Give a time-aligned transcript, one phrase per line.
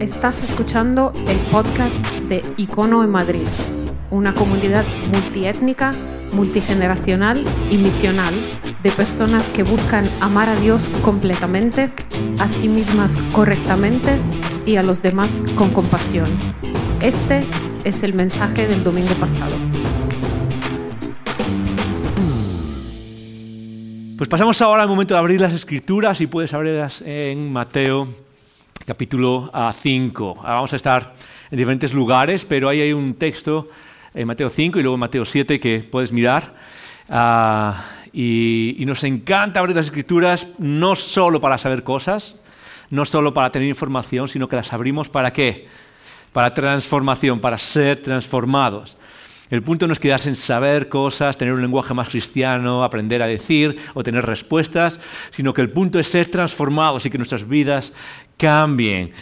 [0.00, 3.46] Estás escuchando el podcast de Icono en Madrid,
[4.10, 5.92] una comunidad multiétnica,
[6.32, 8.34] multigeneracional y misional
[8.82, 11.90] de personas que buscan amar a Dios completamente,
[12.38, 14.18] a sí mismas correctamente
[14.66, 16.28] y a los demás con compasión.
[17.00, 17.44] Este
[17.84, 19.54] es el mensaje del domingo pasado.
[24.18, 28.25] Pues pasamos ahora al momento de abrir las escrituras y puedes abrirlas en Mateo
[28.86, 29.50] capítulo
[29.82, 30.36] 5.
[30.44, 31.14] Ah, vamos a estar
[31.50, 33.68] en diferentes lugares, pero ahí hay un texto
[34.14, 36.54] en Mateo 5 y luego en Mateo 7 que puedes mirar.
[37.08, 42.36] Ah, y, y nos encanta abrir las escrituras no solo para saber cosas,
[42.88, 45.66] no solo para tener información, sino que las abrimos para qué?
[46.32, 48.96] Para transformación, para ser transformados.
[49.48, 53.28] El punto no es quedarse en saber cosas, tener un lenguaje más cristiano, aprender a
[53.28, 54.98] decir o tener respuestas,
[55.30, 57.92] sino que el punto es ser transformados y que nuestras vidas
[58.36, 59.12] cambien,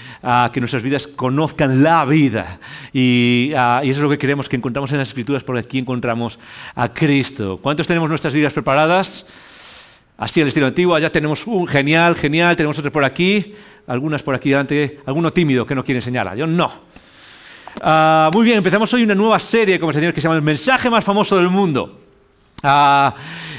[0.52, 2.60] que nuestras vidas conozcan la vida.
[2.92, 6.38] Y, eso es lo que queremos que encontramos en las Escrituras, porque aquí encontramos
[6.74, 7.58] a Cristo.
[7.62, 9.26] ¿Cuántos tenemos nuestras vidas preparadas?
[10.16, 13.54] Así el estilo antiguo, ya tenemos un genial, genial, tenemos otros por aquí,
[13.86, 16.72] algunas por aquí delante, alguno tímido que no quiere enseñarla, yo no.
[17.82, 20.88] Uh, muy bien, empezamos hoy una nueva serie de conversaciones que se llama El mensaje
[20.88, 22.00] más famoso del mundo.
[22.62, 23.10] Uh,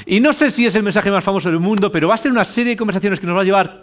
[0.06, 2.32] y no sé si es el mensaje más famoso del mundo, pero va a ser
[2.32, 3.82] una serie de conversaciones que nos va a llevar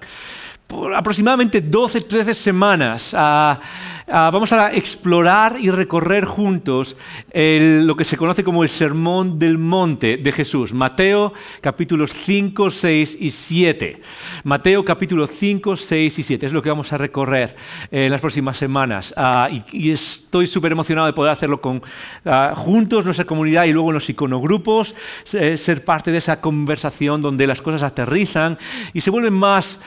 [0.67, 3.13] por aproximadamente 12, 13 semanas.
[3.13, 3.59] Uh,
[4.07, 6.97] Ah, vamos a explorar y recorrer juntos
[7.33, 10.73] lo que se conoce como el Sermón del Monte de Jesús.
[10.73, 14.01] Mateo capítulos 5, 6 y 7.
[14.43, 17.55] Mateo capítulos 5, 6 y 7 es lo que vamos a recorrer
[17.91, 19.13] en las próximas semanas.
[19.15, 23.89] Ah, y, estoy súper emocionado de poder hacerlo con, uh, juntos, nuestra comunidad y luego
[23.89, 24.95] en los iconogrupos,
[25.31, 28.57] eh, ser parte de esa conversación donde las cosas aterrizan
[28.93, 29.79] y se vuelven más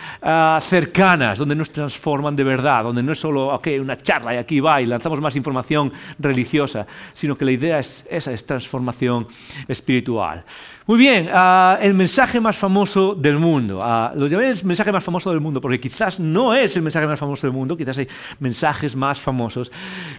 [0.67, 4.61] cercanas, donde nos transforman de verdad, donde no es solo okay, una charla y aquí
[4.61, 9.27] va y lanzamos más información religiosa, sino que la idea es esa, es transformación
[9.69, 10.45] espiritual.
[10.87, 13.79] Muy bien, uh, el mensaje más famoso del mundo.
[13.79, 17.07] Uh, lo llamé el mensaje más famoso del mundo porque quizás no es el mensaje
[17.07, 18.09] más famoso del mundo, quizás hay
[18.39, 19.73] mensajes más famosos,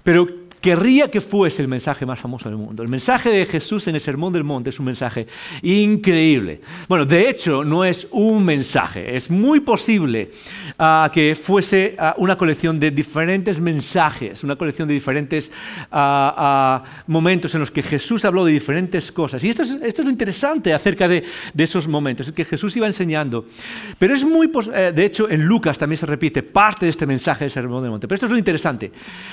[0.04, 2.84] pero querría que fuese el mensaje más famoso del mundo.
[2.84, 5.28] El mensaje de Jesús en el Sermón del Monte es un mensaje
[5.62, 6.62] increíble.
[6.88, 9.16] Bueno, de hecho, no es un mensaje.
[9.16, 10.32] Es muy posible
[10.80, 15.52] uh, que fuese uh, una colección de diferentes mensajes, una colección de diferentes
[15.92, 19.44] uh, momentos en los que Jesús habló de diferentes cosas.
[19.44, 21.24] Y esto es, esto es lo interesante acerca de,
[21.54, 23.46] de, esos momentos, que Jesús iba enseñando.
[24.00, 27.46] Pero es muy, eh, de hecho, en Lucas también se repite parte de este mensaje
[27.46, 28.08] del Sermón del Monte.
[28.08, 28.92] Pero esto es lo interesante.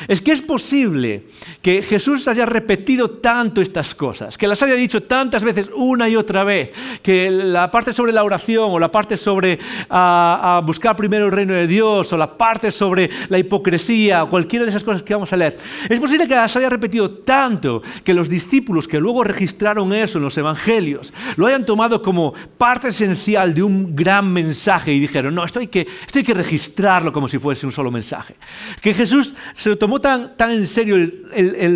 [0.09, 1.14] Es que es posible
[1.63, 6.17] que Jesús haya repetido tanto estas cosas, que las haya dicho tantas veces una y
[6.17, 9.59] otra vez, que la parte sobre la oración o la parte sobre
[9.89, 14.71] a, buscar primero el reino de Dios o la parte sobre la hipocresía cualquiera de
[14.71, 15.59] esas cosas que vamos a leer,
[15.89, 20.25] es posible que las haya repetido tanto que los discípulos que luego registraron eso en
[20.25, 25.45] los evangelios lo hayan tomado como parte esencial de un gran mensaje y dijeron, no,
[25.45, 28.35] esto hay que, esto hay que registrarlo como si fuese un solo mensaje.
[28.81, 31.04] Que Jesús se lo tomó tan, tan en serio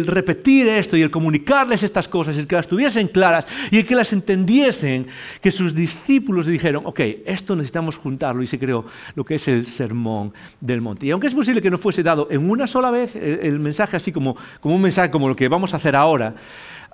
[0.07, 3.95] repetir esto y el comunicarles estas cosas, el que las tuviesen claras y el que
[3.95, 5.07] las entendiesen,
[5.41, 9.67] que sus discípulos dijeron, ok, esto necesitamos juntarlo y se creó lo que es el
[9.67, 11.07] sermón del monte.
[11.07, 14.13] Y aunque es posible que no fuese dado en una sola vez el, mensaje así
[14.13, 16.35] como, como un mensaje como lo que vamos a hacer ahora,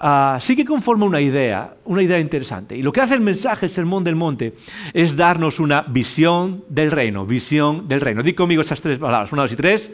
[0.00, 2.76] Uh, sí que conforma una idea, una idea interesante.
[2.76, 4.54] Y lo que hace el mensaje, el sermón del monte,
[4.92, 8.22] es darnos una visión del reino, visión del reino.
[8.22, 9.90] Di conmigo esas tres palabras, una, dos y tres.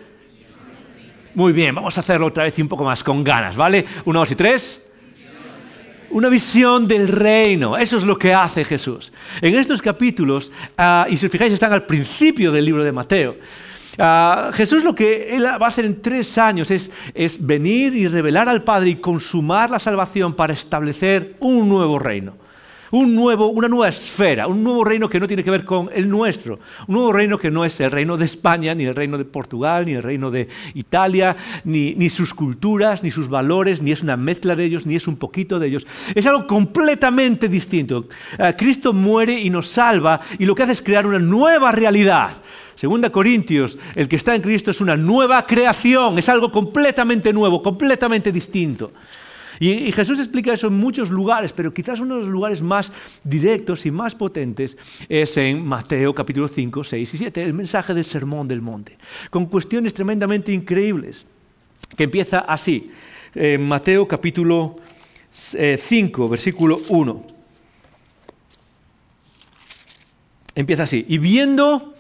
[1.35, 3.85] Muy bien, vamos a hacerlo otra vez y un poco más con ganas, ¿vale?
[4.05, 4.81] Una, dos y tres.
[6.11, 9.13] Una visión del reino, eso es lo que hace Jesús.
[9.41, 13.37] En estos capítulos, uh, y si os fijáis, están al principio del libro de Mateo.
[13.97, 18.49] Uh, Jesús lo que él va a hacer en tres años es venir y revelar
[18.49, 22.40] al Padre y consumar la salvación para establecer un nuevo reino
[22.91, 26.09] un nuevo, una nueva esfera, un nuevo reino que no tiene que ver con el
[26.09, 29.25] nuestro, un nuevo reino que no es el reino de España, ni el reino de
[29.25, 34.17] Portugal, ni el reino de Italia, ni, sus culturas, ni sus valores, ni es una
[34.17, 35.87] mezcla de ellos, ni es un poquito de ellos.
[36.15, 38.09] Es algo completamente distinto.
[38.39, 42.33] Uh, Cristo muere y nos salva y lo que hace es crear una nueva realidad.
[42.75, 47.63] Segunda Corintios, el que está en Cristo es una nueva creación, es algo completamente nuevo,
[47.63, 48.91] completamente distinto.
[49.63, 52.91] Y, Jesús explica eso en muchos lugares, pero quizás uno de los lugares más
[53.23, 54.75] directos y más potentes
[55.07, 58.97] es en Mateo capítulo 5, 6 y 7, el mensaje del Sermón del Monte,
[59.29, 61.27] con cuestiones tremendamente increíbles,
[61.95, 62.91] que empieza así,
[63.35, 64.77] en Mateo capítulo
[65.31, 67.27] 5, eh, versículo 1.
[70.55, 71.95] Empieza así, y viendo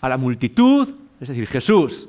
[0.00, 2.08] a la multitud, es decir, Jesús,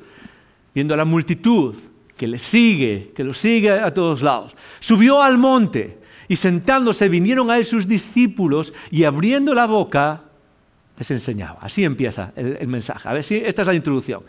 [0.74, 1.76] viendo a la multitud
[2.18, 7.50] que le sigue, que lo sigue a todos lados, subió al monte y sentándose vinieron
[7.50, 10.24] a él sus discípulos y abriendo la boca
[10.98, 11.60] les enseñaba.
[11.62, 13.08] Así empieza el, mensaje.
[13.08, 14.24] A ver si esta es la introducción.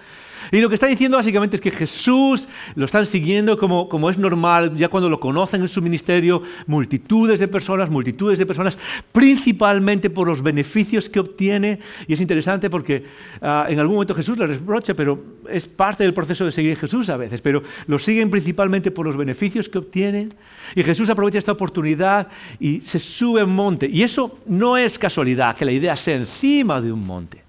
[0.51, 4.19] Y lo que está diciendo básicamente es que Jesús lo están siguiendo como, como, es
[4.19, 8.79] normal, ya cuando lo conocen en su ministerio, multitudes de personas, multitudes de personas,
[9.13, 11.81] principalmente por los beneficios que obtiene.
[12.07, 13.05] Y es interesante porque
[13.41, 16.81] ah, en algún momento Jesús le reprocha, pero es parte del proceso de seguir a
[16.81, 20.35] Jesús a veces, pero lo siguen principalmente por los beneficios que obtienen.
[20.75, 23.89] Y Jesús aprovecha esta oportunidad y se sube a un monte.
[23.91, 27.48] Y eso no es casualidad, que la idea sea encima de un monte.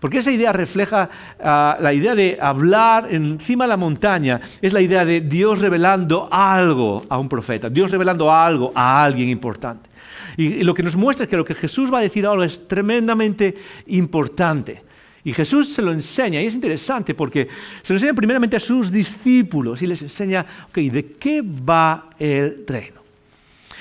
[0.00, 1.10] Porque esa idea refleja
[1.40, 6.28] ah, la idea de hablar encima de la montaña, es la idea de Dios revelando
[6.30, 9.90] algo a un profeta, Dios revelando algo a alguien importante.
[10.36, 12.68] Y, lo que nos muestra es que lo que Jesús va a decir ahora es
[12.68, 13.56] tremendamente
[13.86, 14.82] importante.
[15.24, 17.48] Y Jesús se lo enseña, y es interesante porque
[17.82, 22.64] se lo enseña primeramente a sus discípulos y les enseña, ok, ¿de qué va el
[22.66, 23.00] reino?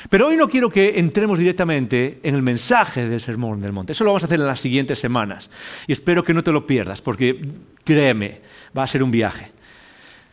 [0.10, 3.92] Pero hoy no quiero que entremos directamente en el mensaje del Sermón del Monte.
[3.92, 5.50] Eso lo vamos a hacer en las siguientes semanas.
[5.86, 7.50] Y espero que no te lo pierdas, porque
[7.84, 8.42] créeme,
[8.78, 9.52] va a ser un viaje.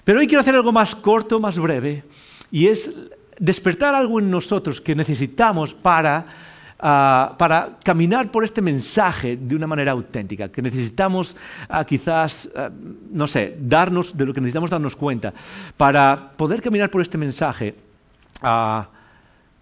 [0.04, 2.04] Pero hoy quiero hacer algo más corto, más breve,
[2.52, 2.90] y es
[3.38, 6.24] despertar algo en nosotros que necesitamos para,
[6.78, 11.34] ah, para caminar por este mensaje de una manera auténtica, que necesitamos
[11.68, 12.70] ah, quizás, ah,
[13.10, 15.32] no sé, darnos de lo que necesitamos darnos cuenta,
[15.76, 17.74] para poder caminar por este mensaje.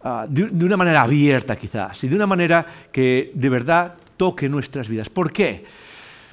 [0.04, 4.88] Ah, de, una manera abierta quizás y de una manera que de verdad toque nuestras
[4.88, 5.08] vidas.
[5.08, 5.64] ¿Por qué?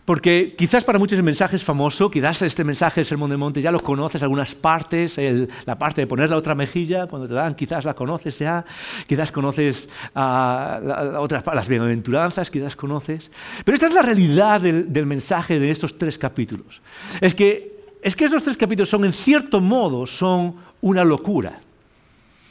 [0.05, 3.61] Porque quizás para muchos el mensaje es famoso, quizás este mensaje del Sermón de Monte
[3.61, 5.19] ya lo conoces, algunas partes,
[5.67, 8.65] la parte de poner la otra mejilla, cuando te dan, quizás la conoces ya,
[9.05, 13.29] quizás conoces uh, otras, las bienaventuranzas, quizás conoces.
[13.63, 16.81] Pero esta es la realidad del, del mensaje de estos tres capítulos.
[17.21, 21.59] Es que, es que estos tres capítulos son, en cierto modo, son una locura.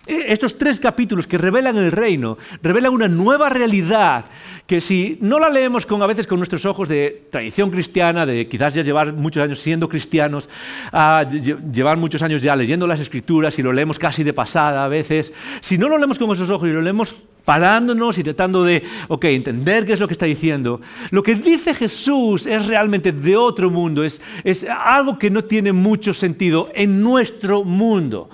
[0.09, 4.25] Estos tres capítulos que revelan el reino, revelan una nueva realidad
[4.67, 8.49] que si no la leemos con, a veces con nuestros ojos de tradición cristiana, de
[8.49, 10.49] quizás ya llevar muchos años siendo cristianos,
[11.73, 15.31] llevar muchos años ya leyendo las escrituras y lo leemos casi de pasada a veces,
[15.61, 17.15] si no lo leemos con esos ojos y lo leemos
[17.45, 21.75] parándonos y tratando de, ok, entender qué es lo que está diciendo, lo que dice
[21.75, 27.03] Jesús es realmente de otro mundo, es, es algo que no tiene mucho sentido en
[27.03, 28.31] nuestro mundo.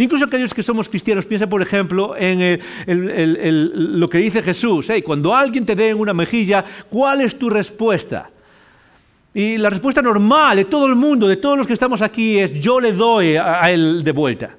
[0.00, 4.90] Incluso aquellos que somos cristianos, piensa por ejemplo en lo que dice Jesús.
[5.04, 8.30] cuando alguien te dé en una mejilla, ¿cuál es tu respuesta?
[9.34, 12.50] Y la respuesta normal de todo el mundo, de todos los que estamos aquí, es
[12.54, 14.56] yo le doy a, él de vuelta.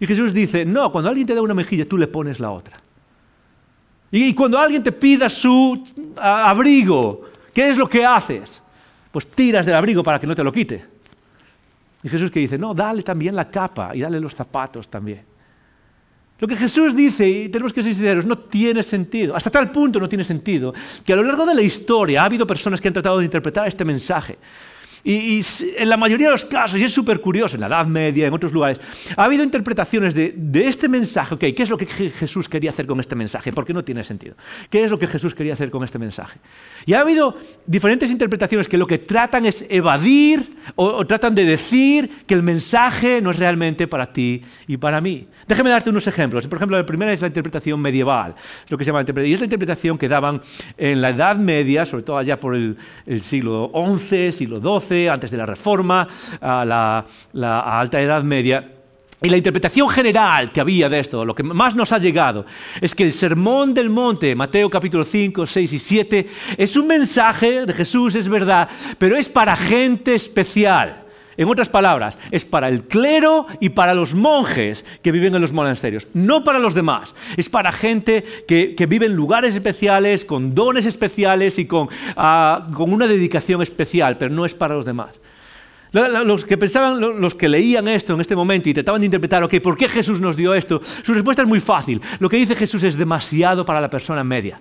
[0.00, 2.76] Y Jesús dice, no, cuando alguien te da una mejilla, tú le pones la otra.
[4.10, 5.84] Y cuando alguien te pida su
[6.16, 8.62] abrigo, ¿qué es lo que haces?
[9.12, 10.95] Pues tiras del abrigo para que no te lo quite.
[12.06, 15.24] Y Jesús que dice, no, dale también la capa y dale los zapatos también.
[16.38, 19.34] Lo que Jesús dice, y tenemos que ser sinceros, no tiene sentido.
[19.34, 20.72] Hasta tal punto no tiene sentido
[21.04, 23.66] que a lo largo de la historia ha habido personas que han tratado de interpretar
[23.66, 24.38] este mensaje
[25.04, 25.40] y,
[25.76, 28.32] en la mayoría de los casos, y es súper curioso, en la Edad Media, en
[28.32, 28.80] otros lugares,
[29.16, 30.34] ha habido interpretaciones de,
[30.66, 31.36] este mensaje.
[31.38, 33.52] ¿Qué es lo que Jesús quería hacer con este mensaje?
[33.52, 34.34] Porque no tiene sentido.
[34.70, 36.38] ¿Qué es lo que Jesús quería hacer con este mensaje?
[36.86, 42.24] Y ha habido diferentes interpretaciones que lo que tratan es evadir o, tratan de decir
[42.26, 45.28] que el mensaje no es realmente para ti y para mí.
[45.46, 46.46] Déjeme darte unos ejemplos.
[46.48, 48.34] Por ejemplo, la primera es la interpretación medieval,
[48.68, 49.30] lo que se llama interpretación.
[49.30, 50.40] Y es la interpretación que daban
[50.76, 52.76] en la Edad Media, sobre todo allá por el,
[53.06, 56.08] el siglo XI, siglo XII antes de la Reforma,
[56.40, 58.72] a la, Alta Edad Media.
[59.22, 62.44] Y la interpretación general que había de esto, lo que más nos ha llegado,
[62.80, 67.64] es que el Sermón del Monte, Mateo capítulo 5, 6 y 7, es un mensaje
[67.64, 71.05] de Jesús, es verdad, pero es para gente especial.
[71.36, 75.52] En otras palabras, es para el clero y para los monjes que viven en los
[75.52, 77.14] monasterios, no para los demás.
[77.36, 81.68] Es para gente que, vive en lugares especiales, con dones especiales y
[82.16, 85.10] ah, con, una dedicación especial, pero no es para los demás.
[85.92, 89.60] Los que pensaban, los que leían esto en este momento y trataban de interpretar, ok,
[89.60, 90.80] ¿por qué Jesús nos dio esto?
[91.02, 92.02] Su respuesta es muy fácil.
[92.18, 94.58] Lo que dice Jesús es demasiado para la persona media.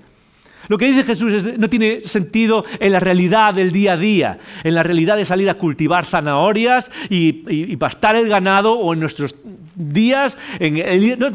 [0.68, 4.76] Lo que dice Jesús no tiene sentido en la realidad del día a día, en
[4.76, 9.36] la realidad de salir a cultivar zanahorias y, pastar el ganado o en nuestros
[9.76, 10.38] días.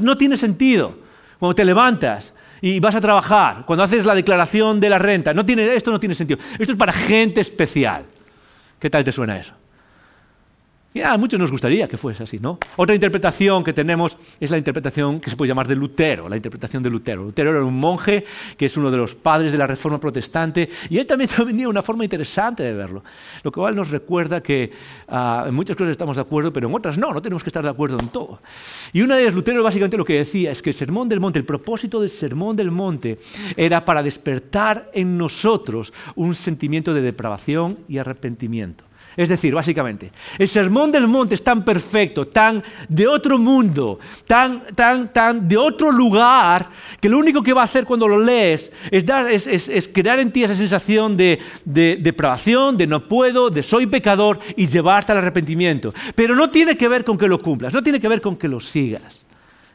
[0.01, 0.99] no, tiene sentido.
[1.39, 5.47] Cuando te levantas y vas a trabajar, cuando haces la declaración de la renta, no
[5.47, 6.41] tiene, esto no tiene sentido.
[6.59, 8.05] Esto es para gente especial.
[8.79, 9.60] ¿Qué tal te suena eso?
[10.93, 12.59] Y a muchos nos gustaría que fuese así, ¿no?
[12.75, 16.83] Otra interpretación que tenemos es la interpretación que se puede llamar de Lutero, la interpretación
[16.83, 17.23] de Lutero.
[17.23, 18.25] Lutero era un monje
[18.57, 21.83] que es uno de los padres de la Reforma Protestante y él también tenía una
[21.83, 23.05] forma interesante de verlo,
[23.45, 24.73] lo cual nos recuerda que
[25.07, 27.63] ah, en muchas cosas estamos de acuerdo, pero en otras no, no tenemos que estar
[27.63, 28.41] de acuerdo en todo.
[28.93, 31.39] Y una de ellas, Lutero básicamente lo que decía es que el Sermón del Monte,
[31.39, 33.21] el propósito del Sermón del Monte
[33.57, 38.90] era para despertar en nosotros un sentimiento de depravación y arrepentimiento.
[39.17, 44.75] Es decir, básicamente, el sermón del monte es tan perfecto, tan de otro mundo, tan,
[44.75, 48.71] tan, tan de otro lugar, que lo único que va a hacer cuando lo lees
[48.91, 54.39] es, crear en ti esa sensación de, de, depravación, de no puedo, de soy pecador
[54.57, 55.93] y llevarte al arrepentimiento.
[56.15, 58.49] Pero no tiene que ver con que lo cumplas, no tiene que ver con que
[58.49, 59.25] lo sigas.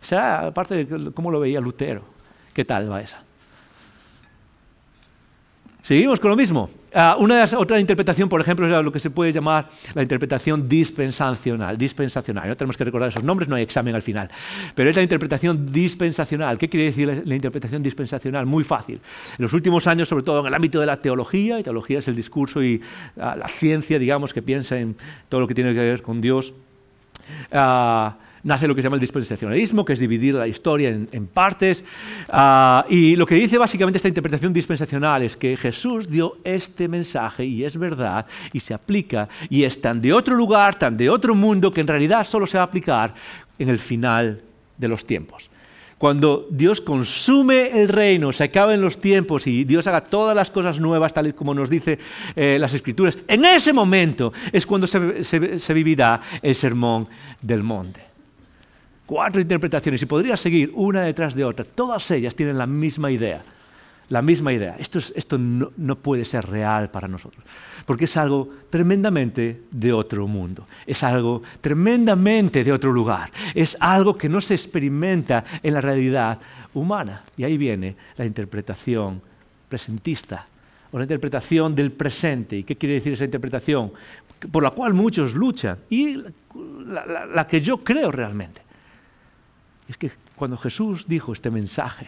[0.01, 2.03] O sea, aparte de cómo lo veía Lutero.
[2.53, 3.21] ¿Qué tal va esa?
[5.81, 6.69] Seguimos con lo mismo.
[6.97, 11.77] Ah, una otra interpretación, por ejemplo, es lo que se puede llamar la interpretación dispensacional.
[11.77, 12.55] dispensacional.
[12.55, 14.29] Tenemos que recordar esos nombres, no hay examen al final.
[14.73, 16.57] Pero es la interpretación dispensacional.
[16.57, 18.45] ¿Qué quiere decir la, interpretación dispensacional?
[18.45, 19.01] Muy fácil.
[19.37, 22.07] En los últimos años, sobre todo en el ámbito de la teología, y teología es
[22.07, 22.81] el discurso y
[23.19, 24.95] ah, la ciencia, digamos, que piensa en
[25.27, 26.53] todo lo que tiene que ver con Dios.
[27.51, 31.83] Ah, nace lo que se llama el dispensacionalismo, que es dividir la historia en, partes.
[32.29, 37.43] Ah, y lo que dice básicamente esta interpretación dispensacional es que Jesús dio este mensaje
[37.43, 41.33] y es verdad y se aplica y es tan de otro lugar, tan de otro
[41.33, 43.15] mundo, que en realidad solo se va a aplicar
[43.57, 44.41] en el final
[44.77, 45.49] de los tiempos.
[45.97, 50.79] Cuando Dios consume el reino, se acaben los tiempos y Dios haga todas las cosas
[50.79, 51.97] nuevas, tal y como nos dice
[52.35, 57.07] eh, las Escrituras, en ese momento es cuando se vivirá el sermón
[57.41, 58.14] del monte
[59.05, 61.65] cuatro interpretaciones y podría seguir una detrás de otra.
[61.65, 63.41] Todas ellas tienen la misma idea.
[64.09, 64.75] La misma idea.
[64.77, 67.43] Esto, esto no, no, puede ser real para nosotros,
[67.87, 74.15] porque es algo tremendamente de otro mundo, es algo tremendamente de otro lugar, es algo
[74.15, 76.39] que no se experimenta en la realidad
[76.75, 77.23] humana.
[77.35, 79.19] Y ahí viene la interpretación
[79.67, 80.45] presentista,
[80.91, 82.57] o la interpretación del presente.
[82.57, 83.91] ¿Y qué quiere decir esa interpretación?
[84.51, 86.21] Por la cual muchos luchan y
[87.33, 88.64] la que yo creo realmente
[89.87, 92.07] es que cuando Jesús dijo este mensaje,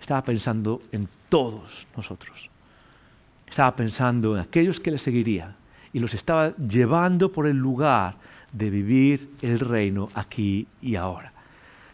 [0.00, 2.50] estaba pensando en todos nosotros.
[3.48, 5.54] Estaba pensando en aquellos que le seguirían
[5.92, 8.16] y los estaba llevando por el lugar
[8.50, 11.32] de vivir el reino aquí y ahora.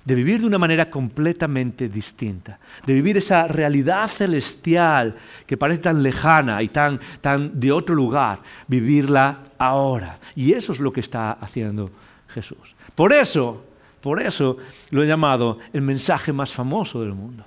[0.05, 2.59] De vivir de una manera completamente distinta.
[2.87, 5.15] De vivir esa realidad celestial
[5.47, 8.41] que parece tan lejana y tan, tan de otro lugar.
[8.67, 10.19] Vivirla ahora.
[10.35, 11.91] Y eso es lo que está haciendo
[12.29, 12.75] Jesús.
[12.95, 13.65] Por eso
[14.01, 14.57] por eso
[14.91, 17.45] lo he llamado el mensaje más famoso del mundo.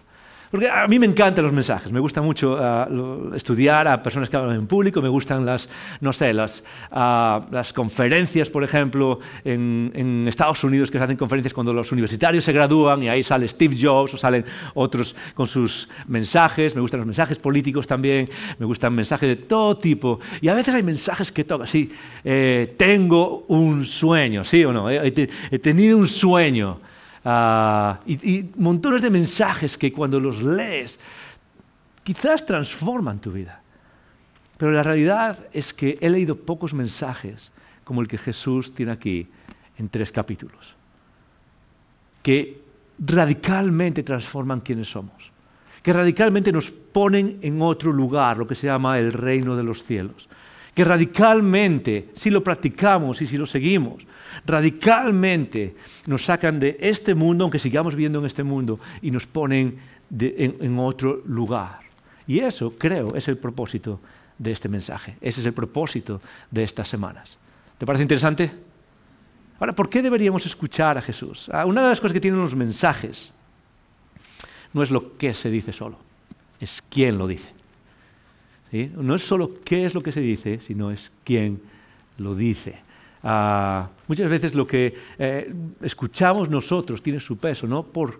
[0.52, 2.86] Porque a mí me encantan los mensajes, me gusta mucho ah,
[3.34, 5.70] estudiar a personas que hablan en público, me gustan las,
[6.02, 11.16] no sé, las, ah, las conferencias, por ejemplo, en, en, Estados Unidos que se hacen
[11.16, 14.44] conferencias cuando los universitarios se gradúan y ahí sale Steve Jobs o salen
[14.74, 18.28] otros con sus mensajes, me gustan los mensajes políticos también,
[18.60, 20.20] me gustan mensajes de todo tipo.
[20.42, 21.90] Y a veces hay mensajes que tocan, sí,
[22.26, 26.91] eh, tengo un sueño, sí o no, he tenido un sueño.
[27.24, 31.00] Ah, y, montones de mensajes que cuando los lees
[32.04, 33.62] quizás transforman tu vida.
[34.58, 37.52] Pero la realidad es que he leído pocos mensajes
[37.84, 39.28] como el que Jesús tiene aquí
[39.78, 40.76] en tres capítulos,
[42.22, 42.62] que
[43.00, 45.32] radicalmente transforman quienes somos,
[45.82, 49.84] que radicalmente nos ponen en otro lugar, lo que se llama el reino de los
[49.84, 50.30] cielos,
[50.74, 54.06] que radicalmente, si lo practicamos y si lo seguimos,
[54.46, 55.76] radicalmente
[56.08, 59.78] nos sacan de este mundo, aunque sigamos viviendo en este mundo, y nos ponen
[60.20, 61.80] en, otro lugar.
[62.26, 64.00] Y eso, creo, es el propósito
[64.38, 65.18] de este mensaje.
[65.20, 67.38] Ese es el propósito de estas semanas.
[67.78, 68.52] ¿Te parece interesante?
[69.60, 71.50] Ahora, ¿por qué deberíamos escuchar a Jesús?
[71.52, 73.34] Ah, una de las cosas que tienen los mensajes
[74.74, 75.98] no es lo que se dice solo,
[76.60, 77.61] es quién lo dice.
[78.72, 81.60] No es solo qué es lo que se dice, sino es quién
[82.18, 82.76] lo dice.
[83.24, 87.84] Ah, muchas veces lo que eh, escuchamos nosotros tiene su peso, ¿no?
[87.84, 88.20] Por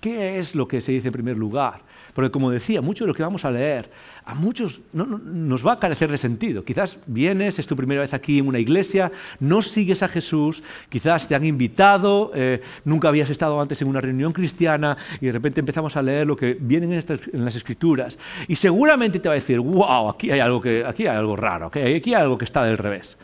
[0.00, 1.80] qué es lo que se dice en primer lugar.
[2.14, 3.90] Porque como decía, mucho de lo que vamos a leer,
[4.24, 6.64] a muchos no, nos va a carecer de sentido.
[6.64, 11.28] Quizás vienes, es tu primera vez aquí en una iglesia, no sigues a Jesús, quizás
[11.28, 15.60] te han invitado, eh, nunca habías estado antes en una reunión cristiana y de repente
[15.60, 18.18] empezamos a leer lo que viene en, las escrituras.
[18.48, 21.66] Y seguramente te va a decir, wow, aquí hay algo, que, aquí hay algo raro,
[21.66, 23.16] aquí hay algo que está del revés.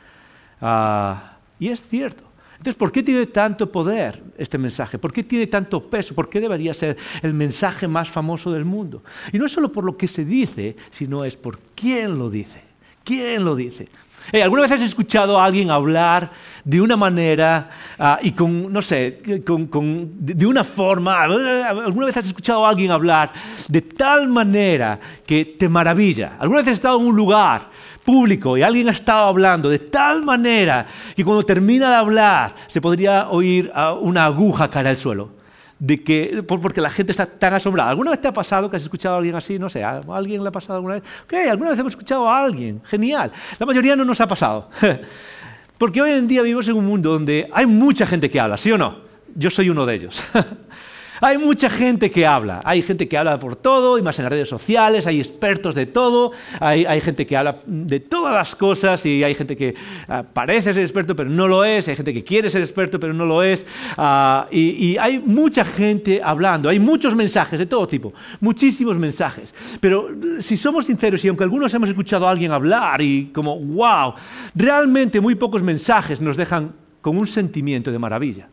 [0.61, 2.25] Ah, y es cierto.
[2.59, 4.99] Entonces, ¿por qué tiene tanto poder este mensaje?
[4.99, 6.15] ¿Por qué tiene tanto peso?
[6.15, 9.03] ¿Por qué debería ser el mensaje más famoso del mundo?
[9.33, 12.67] Y no es solo por lo que se dice, sino es por quién lo dice.
[13.05, 13.89] ¿Quién lo dice?
[14.33, 16.33] ¿Alguna vez has escuchado a alguien hablar
[16.65, 21.23] de una manera ah, y con, no sé, de una forma?
[21.23, 23.33] ¿Alguna vez has escuchado a alguien hablar
[23.69, 26.37] de tal manera que te maravilla?
[26.41, 27.71] ¿Alguna vez has estado en un lugar
[28.07, 32.81] público y alguien ha estado hablando de tal manera que cuando termina de hablar se
[32.81, 33.71] podría oír
[34.01, 35.37] una aguja caer al suelo?
[35.79, 37.91] de que, porque la gente está tan asombrada.
[37.91, 39.59] ¿Alguna vez te ha pasado que has escuchado a alguien así?
[39.59, 41.03] No sé, ¿a alguien le ha pasado alguna vez?
[41.25, 43.31] Ok, alguna vez hemos escuchado a alguien, genial.
[43.59, 44.71] La mayoría no nos ha pasado.
[45.79, 48.73] Porque hoy en día vivimos en un mundo donde hay mucha gente que habla, ¿sí
[48.73, 49.01] o no?
[49.35, 50.25] Yo soy uno de ellos.
[51.21, 54.33] Hay mucha gente que habla, hay gente que habla por todo, y más en las
[54.33, 59.23] redes sociales, hay expertos de todo, hay, gente que habla de todas las cosas y
[59.23, 59.75] hay gente que
[60.09, 63.15] ah, parece ser experto pero no lo es, hay gente que quiere ser experto pero
[63.15, 63.65] no lo es,
[63.97, 69.55] ah, y, y, hay mucha gente hablando, hay muchos mensajes de todo tipo, muchísimos mensajes,
[69.81, 74.15] pero si somos sinceros y aunque algunos hemos escuchado a alguien hablar y como, wow,
[74.55, 78.49] realmente muy pocos mensajes nos dejan con un sentimiento de maravilla.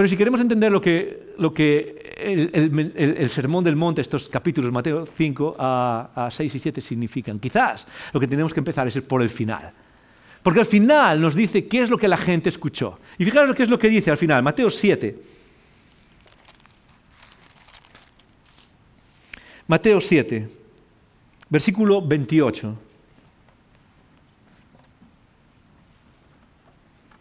[0.00, 5.04] Pero si queremos entender lo que, lo que el, Sermón del Monte, estos capítulos, Mateo
[5.04, 9.28] 5 a, 6 y 7, significan, quizás lo que tenemos que empezar es por el
[9.28, 9.70] final.
[10.42, 12.98] Porque al final nos dice qué es lo que la gente escuchó.
[13.18, 15.18] Y fijaros que es lo que dice al final, Mateo 7.
[19.66, 20.48] Mateo 7,
[21.50, 22.74] versículo 28.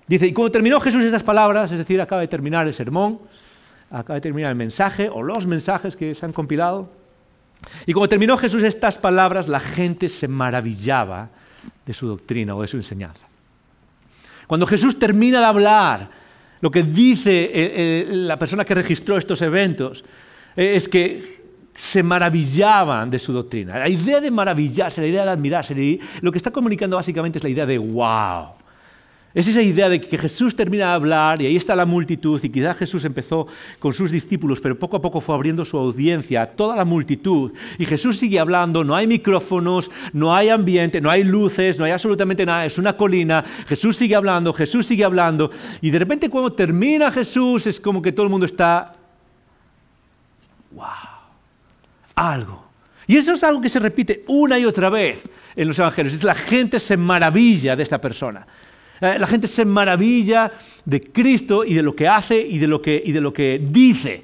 [0.10, 3.20] Dice, y cuando terminó Jesús estas palabras, es decir, acaba de terminar el sermón,
[3.92, 6.90] acaba de terminar el mensaje o los mensajes que se han compilado,
[7.86, 11.30] y cuando terminó Jesús estas palabras, la gente se maravillaba
[11.86, 13.28] de su doctrina o de su enseñanza.
[14.48, 16.10] Cuando Jesús termina de hablar,
[16.62, 20.04] lo que dice eh, eh, la persona que registró estos eventos
[20.56, 21.24] eh, es que
[21.76, 23.78] se maravillaban de su doctrina.
[23.78, 27.50] La idea de maravillarse, la idea de admirarse, lo que está comunicando básicamente es la
[27.52, 28.59] idea de wow.
[29.32, 32.50] Es esa idea de que Jesús termina de hablar y ahí está la multitud y
[32.50, 33.46] quizás Jesús empezó
[33.78, 37.52] con sus discípulos, pero poco a poco fue abriendo su audiencia a toda la multitud
[37.78, 41.92] y Jesús sigue hablando, no hay micrófonos, no hay ambiente, no hay luces, no hay
[41.92, 46.54] absolutamente nada, es una colina, Jesús sigue hablando, Jesús sigue hablando y de repente cuando
[46.54, 48.96] termina Jesús es como que todo el mundo está,
[50.72, 50.86] wow,
[52.16, 52.68] algo.
[53.06, 55.22] Y eso es algo que se repite una y otra vez
[55.56, 58.48] en los evangelios, es la gente se maravilla de esta persona.
[59.02, 60.52] Eh, la gente se maravilla
[60.86, 63.62] de Cristo y de lo que hace y de lo que, y de lo que
[63.64, 64.24] dice.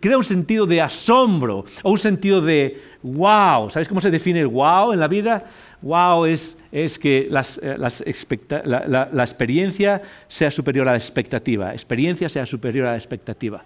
[0.00, 3.70] crea un sentido de asombro o un sentido de wow.
[3.70, 5.44] ¿Sabéis cómo se define el wow en la vida?
[5.82, 11.72] Wow es, es que eh, la, la, experiencia sea superior a la expectativa.
[11.74, 13.62] Experiencia sea superior a la expectativa.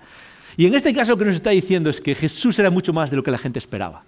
[0.57, 3.11] Y en este caso lo que nos está diciendo es que Jesús era mucho más
[3.11, 4.03] de lo que la gente esperaba.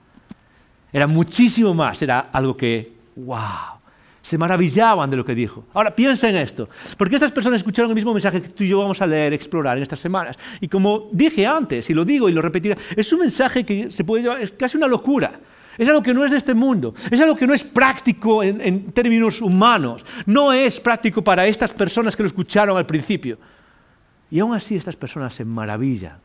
[0.93, 3.76] Era muchísimo más, era algo que, wow
[4.27, 5.67] se maravillaban de lo que dijo.
[5.73, 8.81] Ahora, piensa en esto, porque estas personas escucharon el mismo mensaje que tú y yo
[8.81, 10.37] vamos a leer, explorar en estas semanas.
[10.61, 14.03] Y como dije antes, y lo digo y lo repetiré, es un mensaje que se
[14.03, 15.39] puede llevar, es casi una locura.
[15.79, 18.61] Es algo que no es de este mundo, es algo que no es práctico en,
[18.61, 23.39] en términos humanos, no es práctico para estas personas que lo escucharon al principio.
[24.29, 26.19] Y aún así estas personas se maravillan,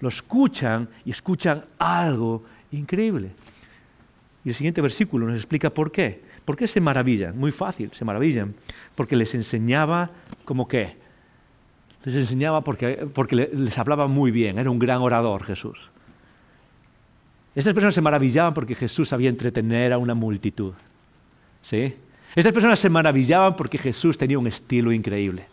[0.00, 3.30] lo escuchan y escuchan algo increíble.
[4.44, 6.27] Y el siguiente versículo nos explica por qué.
[6.48, 7.38] ¿Por qué se maravillan?
[7.38, 8.54] Muy fácil, se maravillan.
[8.94, 10.10] Porque les enseñaba
[10.46, 10.96] como qué.
[12.04, 15.90] Les enseñaba porque, porque les hablaba muy bien, era un gran orador Jesús.
[17.54, 20.72] Estas personas se maravillaban porque Jesús sabía entretener a una multitud.
[21.60, 21.94] ¿Sí?
[22.34, 25.44] Estas personas se maravillaban porque Jesús tenía un estilo increíble.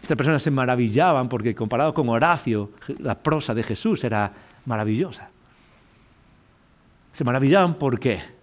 [0.00, 4.30] Estas personas se maravillaban porque comparado con Horacio, la prosa de Jesús era
[4.66, 5.30] maravillosa.
[7.12, 8.37] Se maravillaban por qué?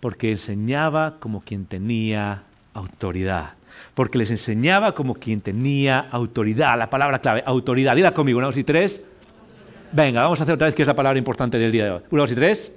[0.00, 2.42] Porque enseñaba como quien tenía
[2.74, 3.54] autoridad.
[3.94, 6.78] Porque les enseñaba como quien tenía autoridad.
[6.78, 7.94] La palabra clave, autoridad.
[7.96, 9.00] Dila conmigo, una, dos y tres.
[9.92, 12.02] Venga, vamos a hacer otra vez que es la palabra importante del día de hoy.
[12.10, 12.72] Una, dos y tres.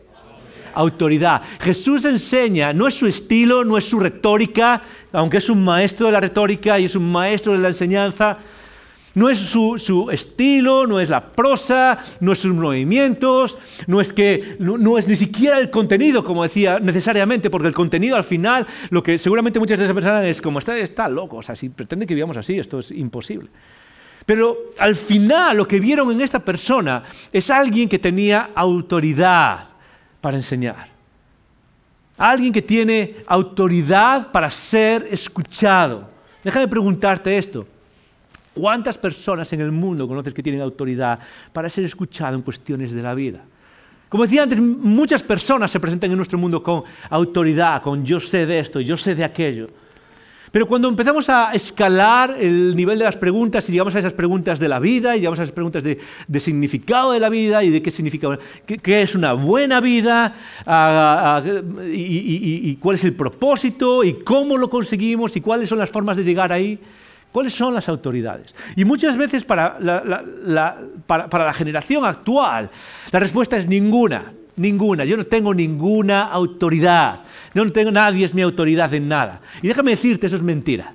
[0.73, 1.41] Autoridad.
[1.60, 6.12] Jesús enseña, no es su estilo, no es su retórica, aunque es un maestro de
[6.12, 8.38] la retórica y es un maestro de la enseñanza,
[9.15, 14.55] no es su, estilo, no es la prosa, no es sus movimientos, no es, que,
[14.59, 19.01] no, es ni siquiera el contenido, como decía, necesariamente, porque el contenido al final, lo
[19.01, 22.05] que seguramente muchas de esas personas es como, está, está loco, o sea, si pretende
[22.05, 23.49] que vivamos así, esto es imposible.
[24.25, 29.69] Pero al final lo que vieron en esta persona es alguien que tenía autoridad
[30.21, 30.89] para enseñar.
[32.15, 36.09] Alguien que tiene autoridad para ser escuchado.
[36.43, 37.65] Déjame preguntarte esto.
[38.53, 41.19] ¿Cuántas personas en el mundo conoces que tienen autoridad
[41.53, 43.43] para ser escuchado en cuestiones de la vida?
[44.09, 48.45] Como decía antes, muchas personas se presentan en nuestro mundo con autoridad, con yo sé
[48.45, 49.67] de esto, yo sé de aquello.
[50.51, 54.59] Pero cuando empezamos a escalar el nivel de las preguntas y llegamos a esas preguntas
[54.59, 55.99] de la vida y llegamos a esas preguntas de,
[56.39, 60.35] significado de la vida y de qué significa, qué, es una buena vida
[61.93, 66.23] y, cuál es el propósito y cómo lo conseguimos y cuáles son las formas de
[66.23, 66.79] llegar ahí,
[67.31, 68.55] ¿Cuáles son las autoridades?
[68.75, 72.69] Y muchas veces para la, generación actual
[73.11, 75.05] la respuesta es ninguna, ninguna.
[75.05, 77.21] Yo no tengo ninguna autoridad.
[77.53, 79.41] No tengo, nadie es mi autoridad en nada.
[79.61, 80.93] Y déjame decirte, eso es mentira.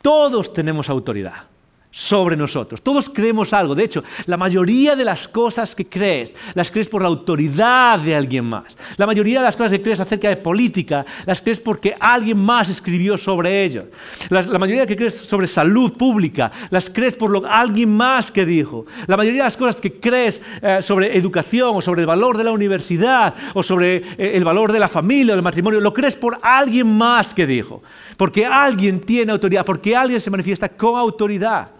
[0.00, 1.50] Todos tenemos autoridad
[1.90, 2.82] sobre nosotros.
[2.82, 3.74] Todos creemos algo.
[3.74, 8.14] De hecho, la mayoría de las cosas que crees, las crees por la autoridad de
[8.14, 8.76] alguien más.
[8.96, 12.68] La mayoría de las cosas que crees acerca de política, las crees porque alguien más
[12.68, 13.88] escribió sobre ello.
[14.28, 18.86] La, mayoría que crees sobre salud pública, las crees por lo alguien más que dijo.
[19.06, 22.44] La mayoría de las cosas que crees eh, sobre educación o sobre el valor de
[22.44, 26.14] la universidad o sobre eh, el valor de la familia o del matrimonio, lo crees
[26.14, 27.82] por alguien más que dijo.
[28.16, 31.79] Porque alguien tiene autoridad, porque alguien se manifiesta con autoridad.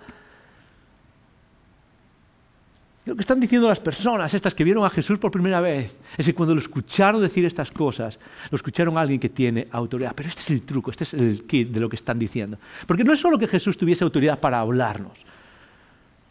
[3.07, 6.27] Lo que están diciendo las personas, estas que vieron a Jesús por primera vez, es
[6.27, 8.19] que cuando lo escucharon decir estas cosas,
[8.51, 10.13] lo escucharon a alguien que tiene autoridad.
[10.15, 12.59] Pero este es el truco, este es el kit de lo que están diciendo.
[12.87, 15.19] Porque no es solo que Jesús tuviese autoridad para hablarnos.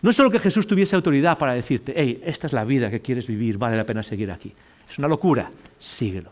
[0.01, 3.01] No es solo que Jesús tuviese autoridad para decirte, hey, esta es la vida que
[3.01, 4.53] quieres vivir, vale la pena seguir aquí.
[4.89, 6.31] Es una locura, síguelo.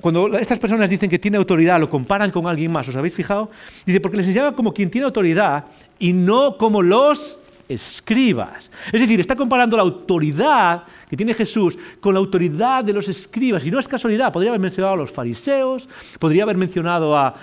[0.00, 3.50] Cuando estas personas dicen que tiene autoridad, lo comparan con alguien más, ¿os habéis fijado?
[3.86, 5.64] Dice, porque les enseñaba como quien tiene autoridad
[5.98, 8.70] y no como los escribas.
[8.92, 13.66] Es decir, está comparando la autoridad que tiene Jesús con la autoridad de los escribas.
[13.66, 17.34] Y no es casualidad, podría haber mencionado a los fariseos, podría haber mencionado a,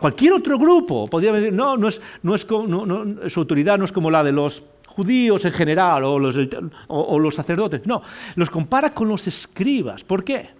[0.00, 1.06] cualquier otro grupo.
[1.06, 4.62] Podría haber, no, no es, no es, su autoridad no es como la de los
[4.88, 6.38] judíos en general o los,
[6.88, 7.86] o los sacerdotes.
[7.86, 8.02] No,
[8.36, 10.04] los compara con los escribas.
[10.04, 10.50] ¿Por qué?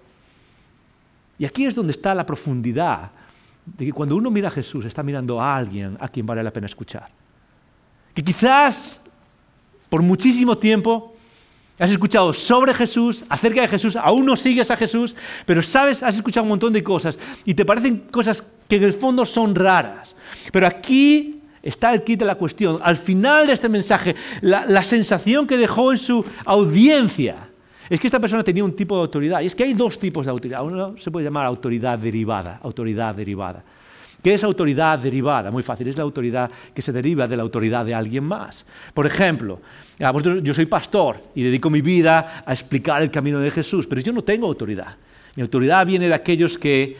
[1.39, 3.11] Y aquí es donde está la profundidad
[3.65, 6.53] de que cuando uno mira a Jesús está mirando a alguien a quien vale la
[6.53, 7.09] pena escuchar.
[8.13, 9.01] Que quizás
[9.95, 11.15] por muchísimo tiempo,
[11.79, 15.15] has escuchado sobre Jesús, acerca de Jesús, aún no sigues a Jesús,
[15.47, 18.93] pero sabes, has escuchado un montón de cosas y te parecen cosas que en el
[18.93, 20.17] fondo son raras.
[20.51, 22.79] Pero aquí está el kit de la cuestión.
[22.83, 27.37] Al final de este mensaje, la, la sensación que dejó en su audiencia
[27.89, 29.43] es que esta persona tenía un tipo de autoridad.
[29.43, 30.65] Y es que hay dos tipos de autoridad.
[30.65, 33.63] Uno se puede llamar autoridad derivada, autoridad derivada.
[34.25, 35.51] ¿Qué es autoridad derivada?
[35.51, 38.65] Muy fácil, es la autoridad que se deriva de la autoridad de alguien más.
[38.95, 39.61] Por ejemplo,
[40.43, 44.15] yo soy pastor y dedico mi vida a explicar el camino de Jesús, pero yo
[44.15, 44.97] no tengo autoridad.
[45.37, 46.97] Mi autoridad viene de aquellos que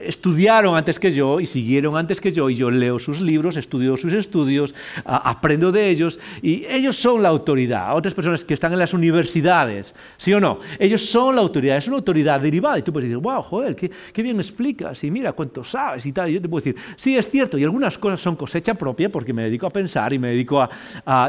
[0.00, 3.96] estudiaron antes que yo y siguieron antes que yo y yo leo sus libros, estudio
[3.96, 7.96] sus estudios, aprendo de ellos y ellos son la autoridad.
[7.96, 10.60] Otras personas que están en las universidades, ¿sí o no?
[10.78, 14.22] Ellos son la autoridad, es una autoridad derivada y tú puedes decir, wow, joder, qué,
[14.22, 16.30] bien explicas y mira cuánto sabes y tal.
[16.30, 19.32] Y yo te puedo decir, sí, es cierto y algunas cosas son cosecha propia porque
[19.32, 20.70] me dedico a pensar y me dedico a,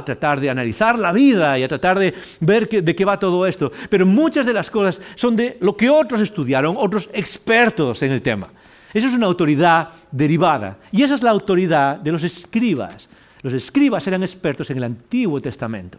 [0.05, 3.71] tratar de analizar la vida y a tratar de ver de qué va todo esto.
[3.89, 8.21] Pero muchas de las cosas son de lo que otros estudiaron, otros expertos en el
[8.21, 8.49] tema.
[8.93, 10.77] Esa es una autoridad derivada.
[10.91, 13.07] Y esa es la autoridad de los escribas.
[13.41, 15.97] Los escribas eran expertos en el Antiguo Testamento.